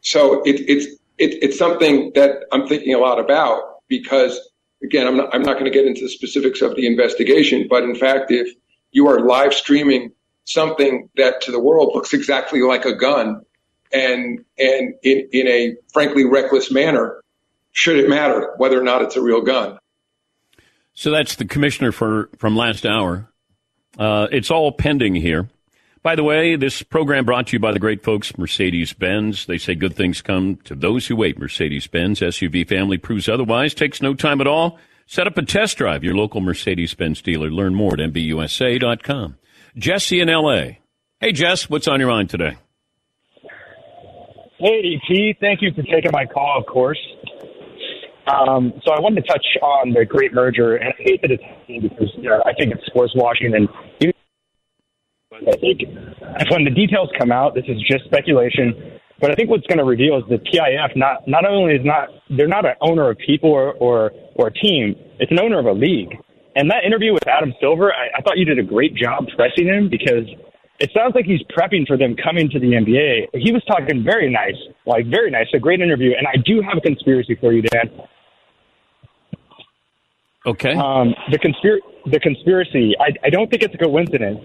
[0.00, 0.86] So it, it's,
[1.18, 4.38] it, it's something that I'm thinking a lot about because
[4.82, 7.84] again, I'm not, I'm not going to get into the specifics of the investigation, but
[7.84, 8.52] in fact, if
[8.90, 10.12] you are live streaming
[10.44, 13.42] something that to the world looks exactly like a gun
[13.92, 17.22] and, and in, in a frankly reckless manner,
[17.72, 19.78] should it matter whether or not it's a real gun?
[20.94, 23.28] So that's the commissioner for from last hour.
[23.98, 25.48] Uh, it's all pending here.
[26.02, 29.46] By the way, this program brought to you by the great folks Mercedes Benz.
[29.46, 31.38] They say good things come to those who wait.
[31.38, 33.72] Mercedes Benz SUV family proves otherwise.
[33.72, 34.78] Takes no time at all.
[35.06, 36.02] Set up a test drive.
[36.02, 37.50] Your local Mercedes Benz dealer.
[37.50, 39.36] Learn more at MBUSA.com.
[39.76, 40.62] Jesse in LA.
[41.20, 42.56] Hey, Jess, what's on your mind today?
[44.58, 45.38] Hey, DP.
[45.38, 46.98] Thank you for taking my call, of course.
[48.26, 51.42] Um, so I wanted to touch on the great merger, and I hate that it's
[51.42, 53.68] happening because you know, I think it's sports washing, and
[55.32, 55.82] I think
[56.50, 59.00] when the details come out, this is just speculation.
[59.20, 62.08] But I think what's going to reveal is the PIF not not only is not
[62.30, 65.66] they're not an owner of people or or, or a team, it's an owner of
[65.66, 66.16] a league.
[66.54, 69.66] And that interview with Adam Silver, I, I thought you did a great job pressing
[69.66, 70.28] him because
[70.82, 73.28] it sounds like he's prepping for them coming to the NBA.
[73.40, 76.10] He was talking very nice, like very nice, a great interview.
[76.18, 77.88] And I do have a conspiracy for you, Dan.
[80.44, 80.74] Okay.
[80.74, 82.96] Um, the conspir- the conspiracy.
[82.98, 84.40] I, I don't think it's a coincidence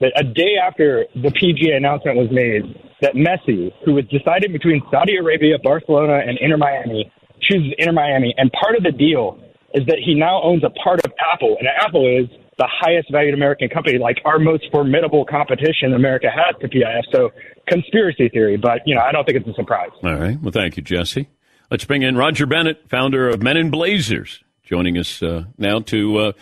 [0.00, 2.64] that a day after the PGA announcement was made,
[3.02, 7.12] that Messi, who was decided between Saudi Arabia, Barcelona, and Inter Miami,
[7.42, 9.38] chooses Inter Miami, and part of the deal
[9.74, 13.34] is that he now owns a part of Apple, and Apple is the highest valued
[13.34, 17.02] American company, like our most formidable competition America has to PIF.
[17.12, 17.32] So
[17.68, 19.90] conspiracy theory, but you know, I don't think it's a surprise.
[20.02, 20.40] All right.
[20.40, 21.28] Well, thank you, Jesse.
[21.70, 26.18] Let's bring in Roger Bennett, founder of Men in Blazers, joining us uh, now to
[26.18, 26.32] uh,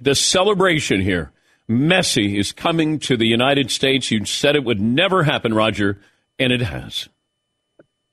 [0.00, 1.32] the celebration here.
[1.70, 4.10] Messi is coming to the United States.
[4.10, 6.00] You said it would never happen, Roger,
[6.38, 7.08] and it has.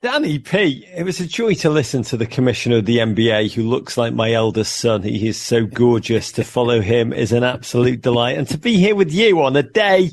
[0.02, 3.64] Danny P, it was a joy to listen to the commissioner of the NBA who
[3.64, 5.02] looks like my eldest son.
[5.02, 6.32] He is so gorgeous.
[6.32, 8.38] To follow him is an absolute delight.
[8.38, 10.12] And to be here with you on a day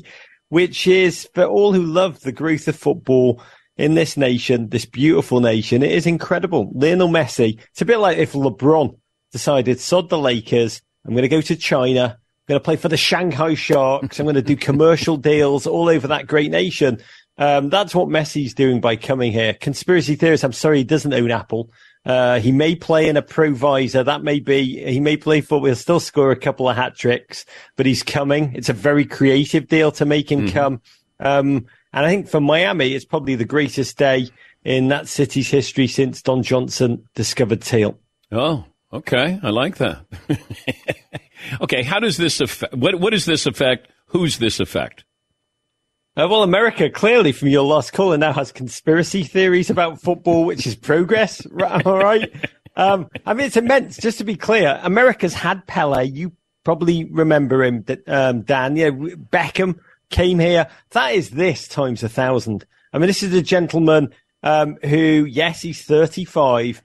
[0.50, 3.42] which is for all who love the growth of football
[3.78, 6.70] in this nation, this beautiful nation, it is incredible.
[6.74, 8.94] Lionel Messi, it's a bit like if LeBron
[9.32, 12.88] decided, sod the Lakers, I'm going to go to China, I'm going to play for
[12.88, 17.00] the Shanghai Sharks, I'm going to do commercial deals all over that great nation.
[17.38, 19.54] Um, that's what Messi's doing by coming here.
[19.54, 21.70] Conspiracy theorists, I'm sorry, he doesn't own Apple.
[22.04, 24.04] Uh, he may play in a provisor.
[24.04, 25.66] That may be, he may play football.
[25.66, 27.44] He'll still score a couple of hat tricks,
[27.76, 28.54] but he's coming.
[28.54, 30.54] It's a very creative deal to make him mm-hmm.
[30.54, 30.82] come.
[31.20, 34.30] Um, and I think for Miami, it's probably the greatest day
[34.64, 37.98] in that city's history since Don Johnson discovered teal.
[38.32, 39.38] Oh, okay.
[39.42, 40.04] I like that.
[41.60, 41.82] okay.
[41.82, 43.88] How does this affect, what, what does this affect?
[44.06, 45.04] Who's this affect?
[46.18, 50.66] Uh, well, America clearly, from your last caller, now has conspiracy theories about football, which
[50.66, 51.46] is progress.
[51.86, 52.28] All right.
[52.74, 53.96] Um, I mean, it's immense.
[53.98, 56.04] Just to be clear, America's had Pele.
[56.04, 56.32] You
[56.64, 58.74] probably remember him, that um, Dan.
[58.74, 59.78] Yeah, Beckham
[60.10, 60.66] came here.
[60.90, 62.66] That is this times a thousand.
[62.92, 64.12] I mean, this is a gentleman
[64.42, 66.82] um, who, yes, he's 35,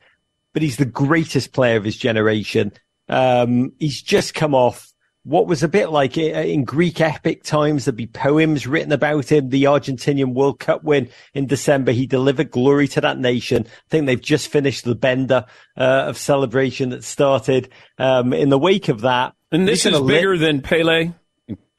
[0.53, 2.71] but he's the greatest player of his generation.
[3.09, 4.92] Um, he's just come off
[5.23, 9.49] what was a bit like in Greek epic times, there'd be poems written about him.
[9.49, 13.65] The Argentinian World Cup win in December, he delivered glory to that nation.
[13.65, 15.45] I think they've just finished the bender
[15.77, 19.33] uh, of celebration that started um, in the wake of that.
[19.51, 21.13] And this is bigger than Pele.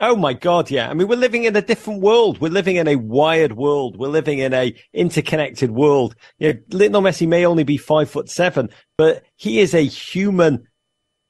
[0.01, 0.91] Oh my God, yeah.
[0.91, 2.41] I mean, we're living in a different world.
[2.41, 3.97] We're living in a wired world.
[3.97, 6.17] We're living in a interconnected world.
[6.39, 10.67] You know, Lionel Messi may only be five foot seven, but he is a human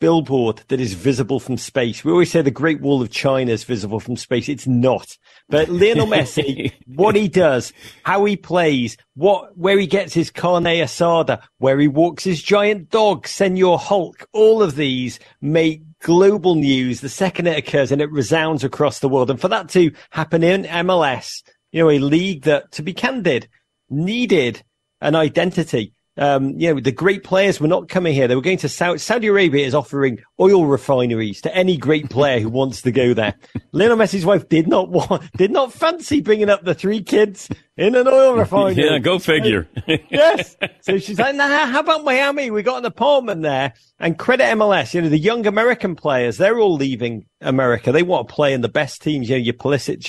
[0.00, 2.04] billboard that is visible from space.
[2.04, 4.48] We always say the Great Wall of China is visible from space.
[4.48, 5.16] It's not.
[5.48, 7.72] But Lionel Messi, what he does,
[8.04, 12.90] how he plays, what, where he gets his carne asada, where he walks his giant
[12.90, 18.10] dog, Senor Hulk, all of these make global news the second it occurs and it
[18.10, 19.30] resounds across the world.
[19.30, 21.42] And for that to happen in MLS,
[21.72, 23.48] you know, a league that, to be candid,
[23.88, 24.62] needed
[25.00, 28.28] an identity um, you know, the great players were not coming here.
[28.28, 32.38] They were going to Saudi, Saudi Arabia is offering oil refineries to any great player
[32.38, 33.34] who wants to go there.
[33.72, 37.96] Lionel Messi's wife did not want, did not fancy bringing up the three kids in
[37.96, 38.84] an oil refinery.
[38.84, 39.68] Yeah, go figure.
[40.10, 40.56] yes.
[40.82, 42.50] So she's like, nah, how about Miami?
[42.50, 44.94] We got an apartment there and credit MLS.
[44.94, 47.90] You know, the young American players, they're all leaving America.
[47.90, 49.28] They want to play in the best teams.
[49.28, 50.08] You know, your Pulisic,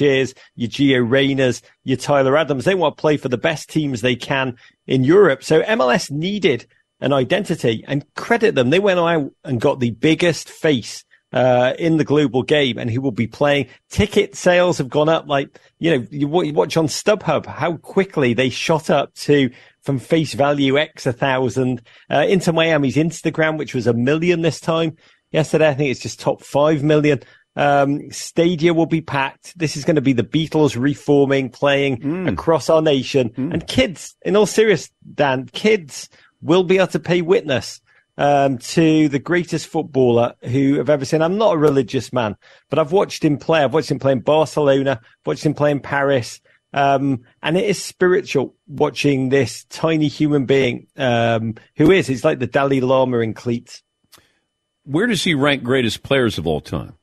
[0.56, 1.54] your Gio Reyna,
[1.84, 2.66] your Tyler Adams.
[2.66, 4.56] They want to play for the best teams they can
[4.88, 5.44] in Europe.
[5.44, 6.68] So MLS needed
[7.00, 8.70] an identity and credit them.
[8.70, 12.98] They went out and got the biggest face uh, in the global game and he
[12.98, 13.68] will be playing.
[13.90, 18.34] Ticket sales have gone up like, you know, you, you watch on StubHub how quickly
[18.34, 19.50] they shot up to
[19.82, 24.60] from face value X a thousand, uh, Inter Miami's Instagram, which was a million this
[24.60, 24.96] time.
[25.32, 27.22] Yesterday, I think it's just top five million.
[27.56, 29.58] Um, Stadia will be packed.
[29.58, 32.32] This is going to be the Beatles reforming, playing mm.
[32.32, 33.30] across our nation.
[33.30, 33.54] Mm.
[33.54, 36.10] And kids, in all seriousness, Dan, kids
[36.42, 37.82] will be able to pay witness
[38.18, 41.22] um, to the greatest footballer who I've ever seen.
[41.22, 42.36] I'm not a religious man,
[42.70, 43.64] but I've watched him play.
[43.64, 46.42] I've watched him play in Barcelona, watched him play in Paris.
[46.74, 52.40] Um, and it is spiritual watching this tiny human being, um, who is, he's like
[52.40, 53.82] the Dalai Lama in cleats.
[54.84, 56.96] Where does he rank greatest players of all time?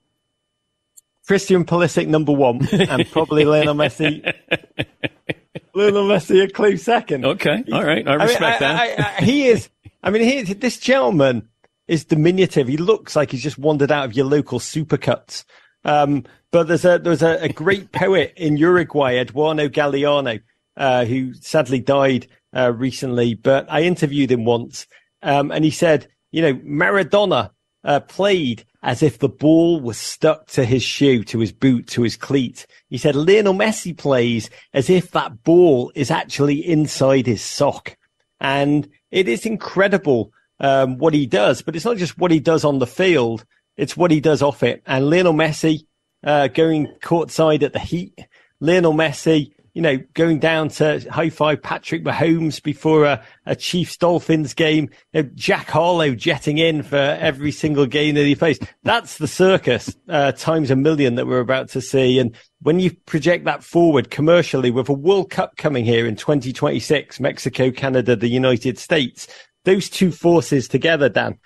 [1.33, 4.23] Christian Pulisic number one, and probably Lionel Messi.
[5.75, 7.25] Lionel Messi a close second.
[7.25, 9.01] Okay, all right, I respect I mean, that.
[9.01, 9.71] I, I, he is
[10.03, 11.49] I mean, he, this gentleman
[11.89, 12.69] is diminutive.
[12.69, 15.45] He looks like he's just wandered out of your local supercuts.
[15.87, 20.39] Um, but there's a there's a, a great poet in Uruguay, Eduardo Galeano,
[20.77, 23.33] uh, who sadly died uh, recently.
[23.37, 24.87] But I interviewed him once,
[25.23, 27.53] um, and he said, you know, Maradona
[27.85, 32.03] uh, played as if the ball was stuck to his shoe, to his boot, to
[32.03, 32.67] his cleat.
[32.89, 37.97] He said Lionel Messi plays as if that ball is actually inside his sock.
[38.41, 42.65] And it is incredible um, what he does, but it's not just what he does
[42.65, 43.45] on the field,
[43.77, 44.83] it's what he does off it.
[44.85, 45.87] And Lionel Messi
[46.25, 48.19] uh, going courtside at the Heat,
[48.61, 53.97] Lionel Messi you know, going down to high five Patrick Mahomes before a, a Chiefs
[53.97, 58.59] Dolphins game, you know, Jack Harlow jetting in for every single game that he plays.
[58.83, 62.19] That's the circus uh, times a million that we're about to see.
[62.19, 67.19] And when you project that forward commercially with a World Cup coming here in 2026,
[67.19, 69.27] Mexico, Canada, the United States,
[69.65, 71.39] those two forces together, Dan,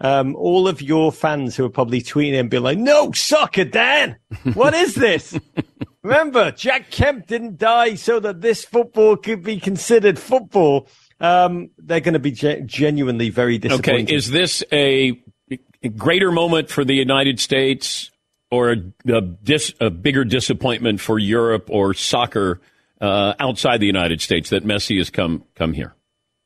[0.00, 4.16] um, all of your fans who are probably tweeting and being like, no soccer, Dan.
[4.54, 5.38] What is this?
[6.04, 10.86] Remember, Jack Kemp didn't die so that this football could be considered football.
[11.18, 14.04] Um, they're going to be ge- genuinely very disappointed.
[14.04, 15.18] Okay, is this a
[15.96, 18.10] greater moment for the United States
[18.50, 18.76] or a,
[19.08, 22.60] a, dis, a bigger disappointment for Europe or soccer
[23.00, 25.94] uh, outside the United States that Messi has come come here?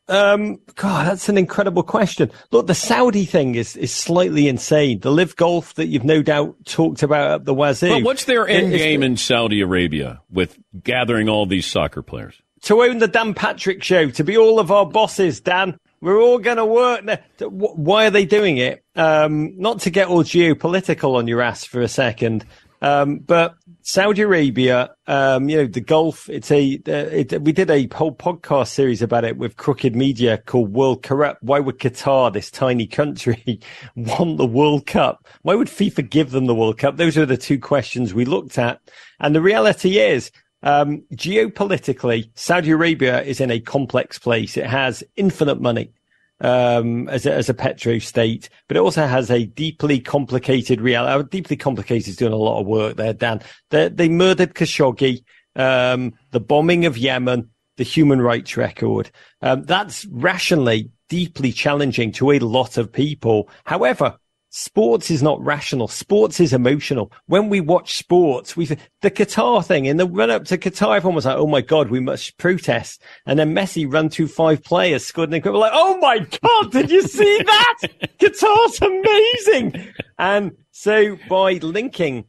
[0.09, 2.31] Um, God, that's an incredible question.
[2.51, 5.01] Look, the Saudi thing is, is slightly insane.
[5.01, 7.91] The LIV Golf that you've no doubt talked about at the wazoo.
[7.91, 12.41] But what's their end game in Saudi Arabia with gathering all these soccer players?
[12.63, 15.79] To own the Dan Patrick show, to be all of our bosses, Dan.
[16.01, 17.05] We're all going to work.
[17.41, 18.85] Why are they doing it?
[18.95, 22.47] Um, not to get all geopolitical on your ass for a second,
[22.81, 27.70] um, but Saudi Arabia, um, you know, the Gulf, it's a, uh, it, we did
[27.70, 31.43] a whole podcast series about it with Crooked Media called World Corrupt.
[31.43, 33.61] Why would Qatar, this tiny country,
[33.97, 35.26] want the World Cup?
[35.43, 36.97] Why would FIFA give them the World Cup?
[36.97, 38.81] Those are the two questions we looked at.
[39.18, 40.31] And the reality is,
[40.62, 44.57] um, geopolitically, Saudi Arabia is in a complex place.
[44.57, 45.93] It has infinite money
[46.41, 51.28] um, as a, as a petro state, but it also has a deeply complicated reality.
[51.30, 53.41] Deeply complicated is doing a lot of work there, Dan.
[53.70, 55.24] They, they murdered Khashoggi,
[55.57, 59.11] um, the bombing of Yemen, the human rights record.
[59.43, 63.49] Um, that's rationally deeply challenging to a lot of people.
[63.64, 64.18] However,
[64.59, 65.87] Sports is not rational.
[65.87, 67.13] Sports is emotional.
[67.27, 71.15] When we watch sports, we the Qatar thing in the run up to Qatar, everyone
[71.15, 75.07] was like, "Oh my god, we must protest." And then Messi ran through five players,
[75.07, 77.77] scored an We're like, "Oh my god, did you see that?
[78.19, 82.25] Qatar's amazing!" And so by linking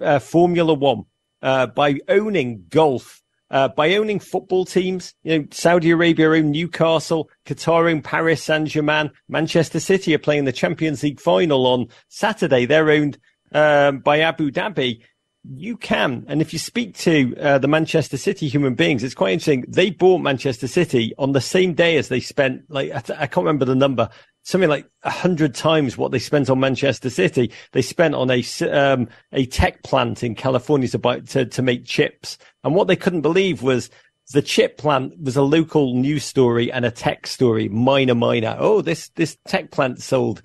[0.00, 1.04] uh, Formula One,
[1.42, 5.14] uh, by owning golf, uh, by owning football teams.
[5.22, 10.44] You know, Saudi Arabia own Newcastle, Qatar own Paris Saint Germain, Manchester City are playing
[10.44, 12.66] the Champions League final on Saturday.
[12.66, 13.18] They're owned
[13.52, 15.02] um, by Abu Dhabi.
[15.48, 19.32] You can, and if you speak to uh, the Manchester City human beings, it's quite
[19.32, 19.64] interesting.
[19.68, 23.46] They bought Manchester City on the same day as they spent, like I, I can't
[23.46, 24.08] remember the number,
[24.46, 27.50] something like a hundred times what they spent on Manchester City.
[27.72, 31.84] They spent on a um, a tech plant in California to buy to, to make
[31.84, 33.90] chips, and what they couldn't believe was
[34.32, 38.56] the chip plant was a local news story and a tech story, minor, minor.
[38.58, 40.42] Oh, this this tech plant sold.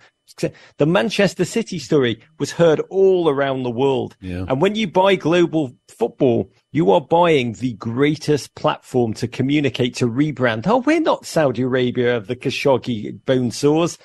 [0.77, 4.15] The Manchester City story was heard all around the world.
[4.21, 4.45] Yeah.
[4.47, 10.07] And when you buy global football, you are buying the greatest platform to communicate, to
[10.07, 10.65] rebrand.
[10.67, 13.97] Oh, we're not Saudi Arabia of the Khashoggi bone saws.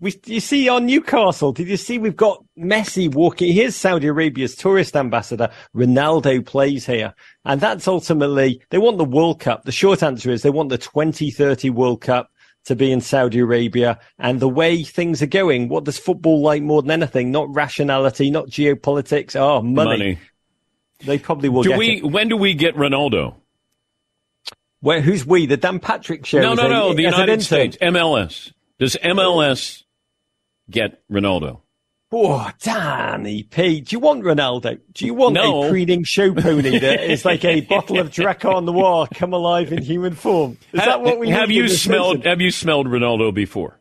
[0.00, 3.54] We, you see on Newcastle, did you see we've got Messi walking?
[3.54, 5.48] Here's Saudi Arabia's tourist ambassador.
[5.74, 7.14] Ronaldo plays here.
[7.46, 9.64] And that's ultimately, they want the World Cup.
[9.64, 12.28] The short answer is they want the 2030 World Cup
[12.66, 13.98] to be in Saudi Arabia.
[14.18, 17.30] And the way things are going, what does football like more than anything?
[17.30, 19.36] Not rationality, not geopolitics.
[19.36, 19.90] Oh, money.
[19.90, 20.18] Money.
[21.00, 21.62] They probably will.
[21.62, 21.98] Do we?
[21.98, 22.04] It.
[22.04, 23.34] When do we get Ronaldo?
[24.80, 25.00] Where?
[25.00, 25.46] Who's we?
[25.46, 26.40] The Dan Patrick show.
[26.40, 26.94] No, no, no.
[26.94, 28.52] the United States MLS.
[28.78, 29.84] Does MLS
[30.70, 31.60] get Ronaldo?
[32.16, 33.80] Oh, Danny P.
[33.80, 34.78] Do you want Ronaldo?
[34.92, 35.64] Do you want no.
[35.64, 39.32] a preening show pony that is like a bottle of Drakkar on the wall come
[39.32, 40.56] alive in human form?
[40.72, 42.18] Is have, that what we have you smelled?
[42.18, 42.30] Season?
[42.30, 43.80] Have you smelled Ronaldo before?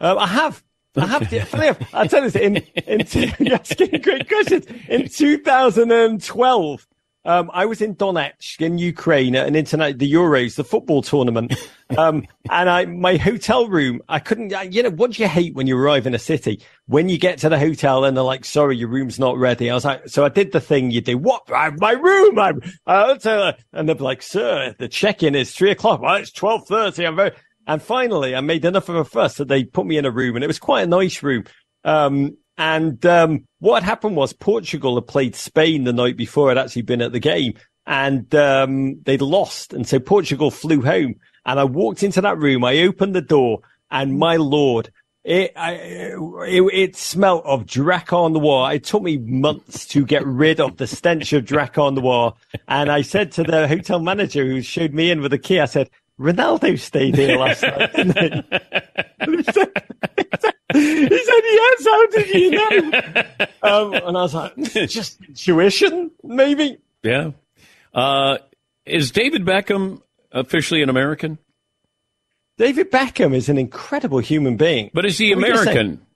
[0.00, 0.62] Um, I have.
[0.96, 4.66] I have to, I'll tell you this, in, in, you're asking great questions.
[4.88, 6.86] In 2012,
[7.24, 11.54] um, I was in Donetsk in Ukraine at an internet, the Euros, the football tournament.
[11.98, 15.66] Um, and I, my hotel room, I couldn't, you know, what do you hate when
[15.66, 16.62] you arrive in a city?
[16.86, 19.70] When you get to the hotel and they're like, sorry, your room's not ready.
[19.70, 21.18] I was like, so I did the thing you do.
[21.18, 21.52] What?
[21.52, 22.38] I, have my room.
[22.38, 26.00] I'm, uh, and they're like, sir, the check-in is three o'clock.
[26.00, 27.06] Well, it's 1230.
[27.06, 27.32] I'm very,
[27.66, 30.36] and finally, I made enough of a fuss that they put me in a room,
[30.36, 31.44] and it was quite a nice room.
[31.84, 36.50] Um, And um, what had happened was Portugal had played Spain the night before.
[36.50, 37.54] I'd actually been at the game,
[37.86, 41.14] and um, they'd lost, and so Portugal flew home.
[41.46, 42.62] And I walked into that room.
[42.62, 43.60] I opened the door,
[43.90, 44.92] and my lord,
[45.24, 48.74] it, I, it, it smelt of Drakkar Noir.
[48.74, 52.34] It took me months to get rid of the stench of Drakkar Noir.
[52.68, 55.66] And I said to the hotel manager who showed me in with a key, I
[55.66, 55.90] said,
[56.22, 58.22] Ronaldo stayed here last night, didn't he?
[59.36, 59.72] he, said,
[60.72, 63.22] he said, yes, how did you know?
[63.62, 64.56] Um, and I was like,
[64.88, 66.78] just intuition, maybe?
[67.02, 67.32] Yeah.
[67.92, 68.38] Uh,
[68.86, 70.00] is David Beckham
[70.30, 71.38] officially an American?
[72.56, 74.90] David Beckham is an incredible human being.
[74.94, 76.06] But is he say- American?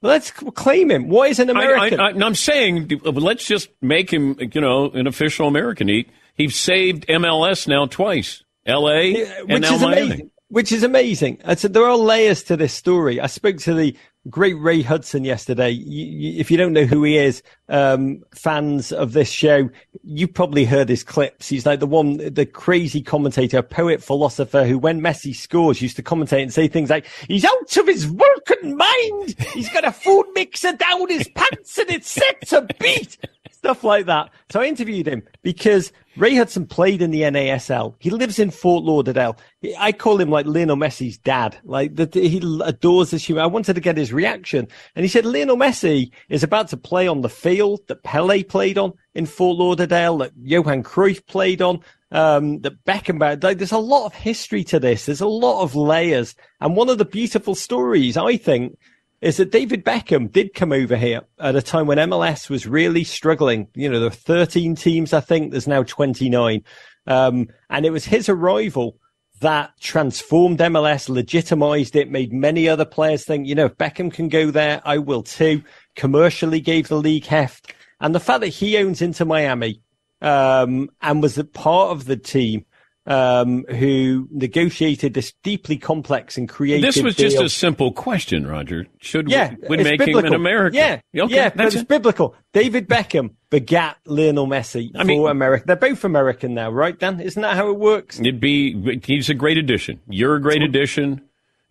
[0.00, 1.08] Let's claim him.
[1.08, 1.98] What is an American?
[1.98, 5.88] I, I'm saying, let's just make him, you know, an official American.
[5.88, 9.24] He he saved MLS now twice, L.A.
[9.24, 10.02] and which now is Miami.
[10.02, 10.30] amazing.
[10.50, 11.40] Which is amazing.
[11.44, 13.20] I said there are layers to this story.
[13.20, 13.94] I spoke to the
[14.30, 15.70] great Ray Hudson yesterday.
[15.70, 19.68] You, you, if you don't know who he is, um, fans of this show,
[20.02, 21.48] you probably heard his clips.
[21.48, 26.02] He's like the one, the crazy commentator, poet, philosopher who, when Messi scores, used to
[26.02, 29.34] commentate and say things like, "He's out of his Vulcan mind.
[29.52, 33.18] He's got a food mixer down his pants and it's set to beat."
[33.58, 34.30] Stuff like that.
[34.50, 37.96] So I interviewed him because Ray Hudson played in the NASL.
[37.98, 39.36] He lives in Fort Lauderdale.
[39.80, 41.58] I call him like Lionel Messi's dad.
[41.64, 43.42] Like that, he adores this human.
[43.42, 47.08] I wanted to get his reaction, and he said Lionel Messi is about to play
[47.08, 51.80] on the field that Pele played on in Fort Lauderdale, that Johan Cruyff played on,
[52.12, 53.42] um, that Beckenbauer.
[53.42, 55.06] Like, there's a lot of history to this.
[55.06, 58.78] There's a lot of layers, and one of the beautiful stories I think
[59.20, 63.04] is that David Beckham did come over here at a time when MLS was really
[63.04, 63.68] struggling.
[63.74, 65.50] You know, there were 13 teams, I think.
[65.50, 66.62] There's now 29.
[67.06, 68.98] Um, and it was his arrival
[69.40, 74.28] that transformed MLS, legitimized it, made many other players think, you know, if Beckham can
[74.28, 75.62] go there, I will too.
[75.96, 77.72] Commercially gave the league heft.
[78.00, 79.80] And the fact that he owns Inter Miami,
[80.20, 82.64] um, and was a part of the team,
[83.08, 87.46] um, who negotiated this deeply complex and creative This was just deal.
[87.46, 88.86] a simple question, Roger.
[89.00, 90.76] Should Yeah, we would make him an American?
[90.78, 91.88] Yeah, okay, yeah, that's it's it.
[91.88, 92.34] biblical.
[92.52, 95.64] David Beckham begat Lionel Messi I mean- for America.
[95.66, 97.18] They're both American now, right, Dan?
[97.20, 98.20] Isn't that how it works?
[98.20, 100.00] It'd be he's a great addition.
[100.08, 101.22] You're a great addition.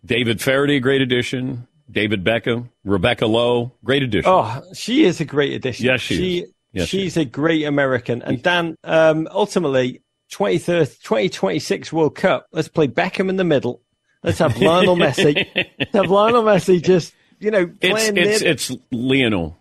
[0.04, 1.66] David Faraday, great addition.
[1.90, 4.30] David Beckham, Rebecca Lowe, great addition.
[4.30, 5.86] Oh, she is a great addition.
[5.86, 6.52] Yes, she she is.
[6.72, 8.20] Yes, she's a great American.
[8.22, 12.46] And Dan, um, ultimately, 23rd, 2026 World Cup.
[12.52, 13.82] Let's play Beckham in the middle.
[14.22, 15.46] Let's have Lionel Messi.
[15.78, 19.56] Let's have Lionel Messi just, you know, playing it's near- it's Lionel.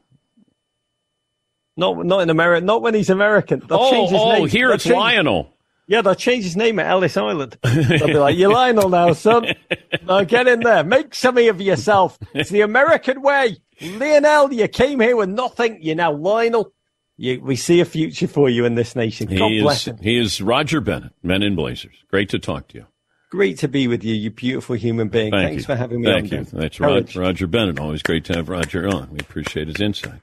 [1.76, 3.60] not not in America, not when he's American.
[3.68, 4.48] They'll Oh, change his oh, name.
[4.48, 5.54] here They'll it's change- Lionel.
[5.90, 7.58] Yeah, they'll change his name at Ellis Island.
[7.64, 9.46] They'll be like, "You're Lionel now, son.
[10.06, 12.18] Now get in there, make something of yourself.
[12.34, 13.58] It's the American way.
[13.82, 15.80] Lionel, you came here with nothing.
[15.82, 16.74] You're now Lionel.
[17.18, 19.28] You, we see a future for you in this nation.
[19.28, 19.98] God He bless is him.
[19.98, 21.96] he is Roger Bennett, Men in Blazers.
[22.12, 22.86] Great to talk to you.
[23.32, 25.32] Great to be with you, you beautiful human being.
[25.32, 25.66] Thank Thanks you.
[25.66, 26.30] for having me Thank on.
[26.30, 26.52] Thank you.
[26.52, 26.62] Dan.
[26.62, 27.80] That's right, Roger Bennett.
[27.80, 29.10] Always great to have Roger on.
[29.12, 30.22] We appreciate his insight,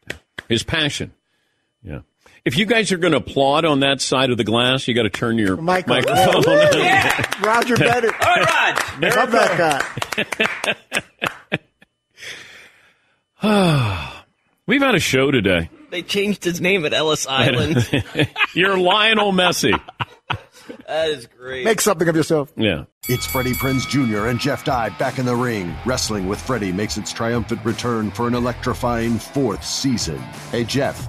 [0.48, 1.12] his passion.
[1.82, 2.00] Yeah.
[2.44, 5.02] If you guys are going to applaud on that side of the glass, you got
[5.04, 5.96] to turn your Michael.
[5.96, 6.42] microphone.
[6.78, 7.26] Yeah.
[7.44, 8.12] Roger Bennett.
[8.20, 9.16] All right, Rod.
[9.16, 10.22] Love that
[13.42, 13.42] guy.
[14.66, 15.68] We've had a show today.
[15.94, 17.88] They changed his name at Ellis Island.
[18.52, 19.80] You're Lionel Messi.
[20.88, 21.64] that is great.
[21.64, 22.52] Make something of yourself.
[22.56, 22.86] Yeah.
[23.08, 24.26] It's Freddie Prinze Jr.
[24.26, 25.72] and Jeff Dye back in the ring.
[25.86, 30.18] Wrestling with Freddie makes its triumphant return for an electrifying fourth season.
[30.50, 31.08] Hey, Jeff,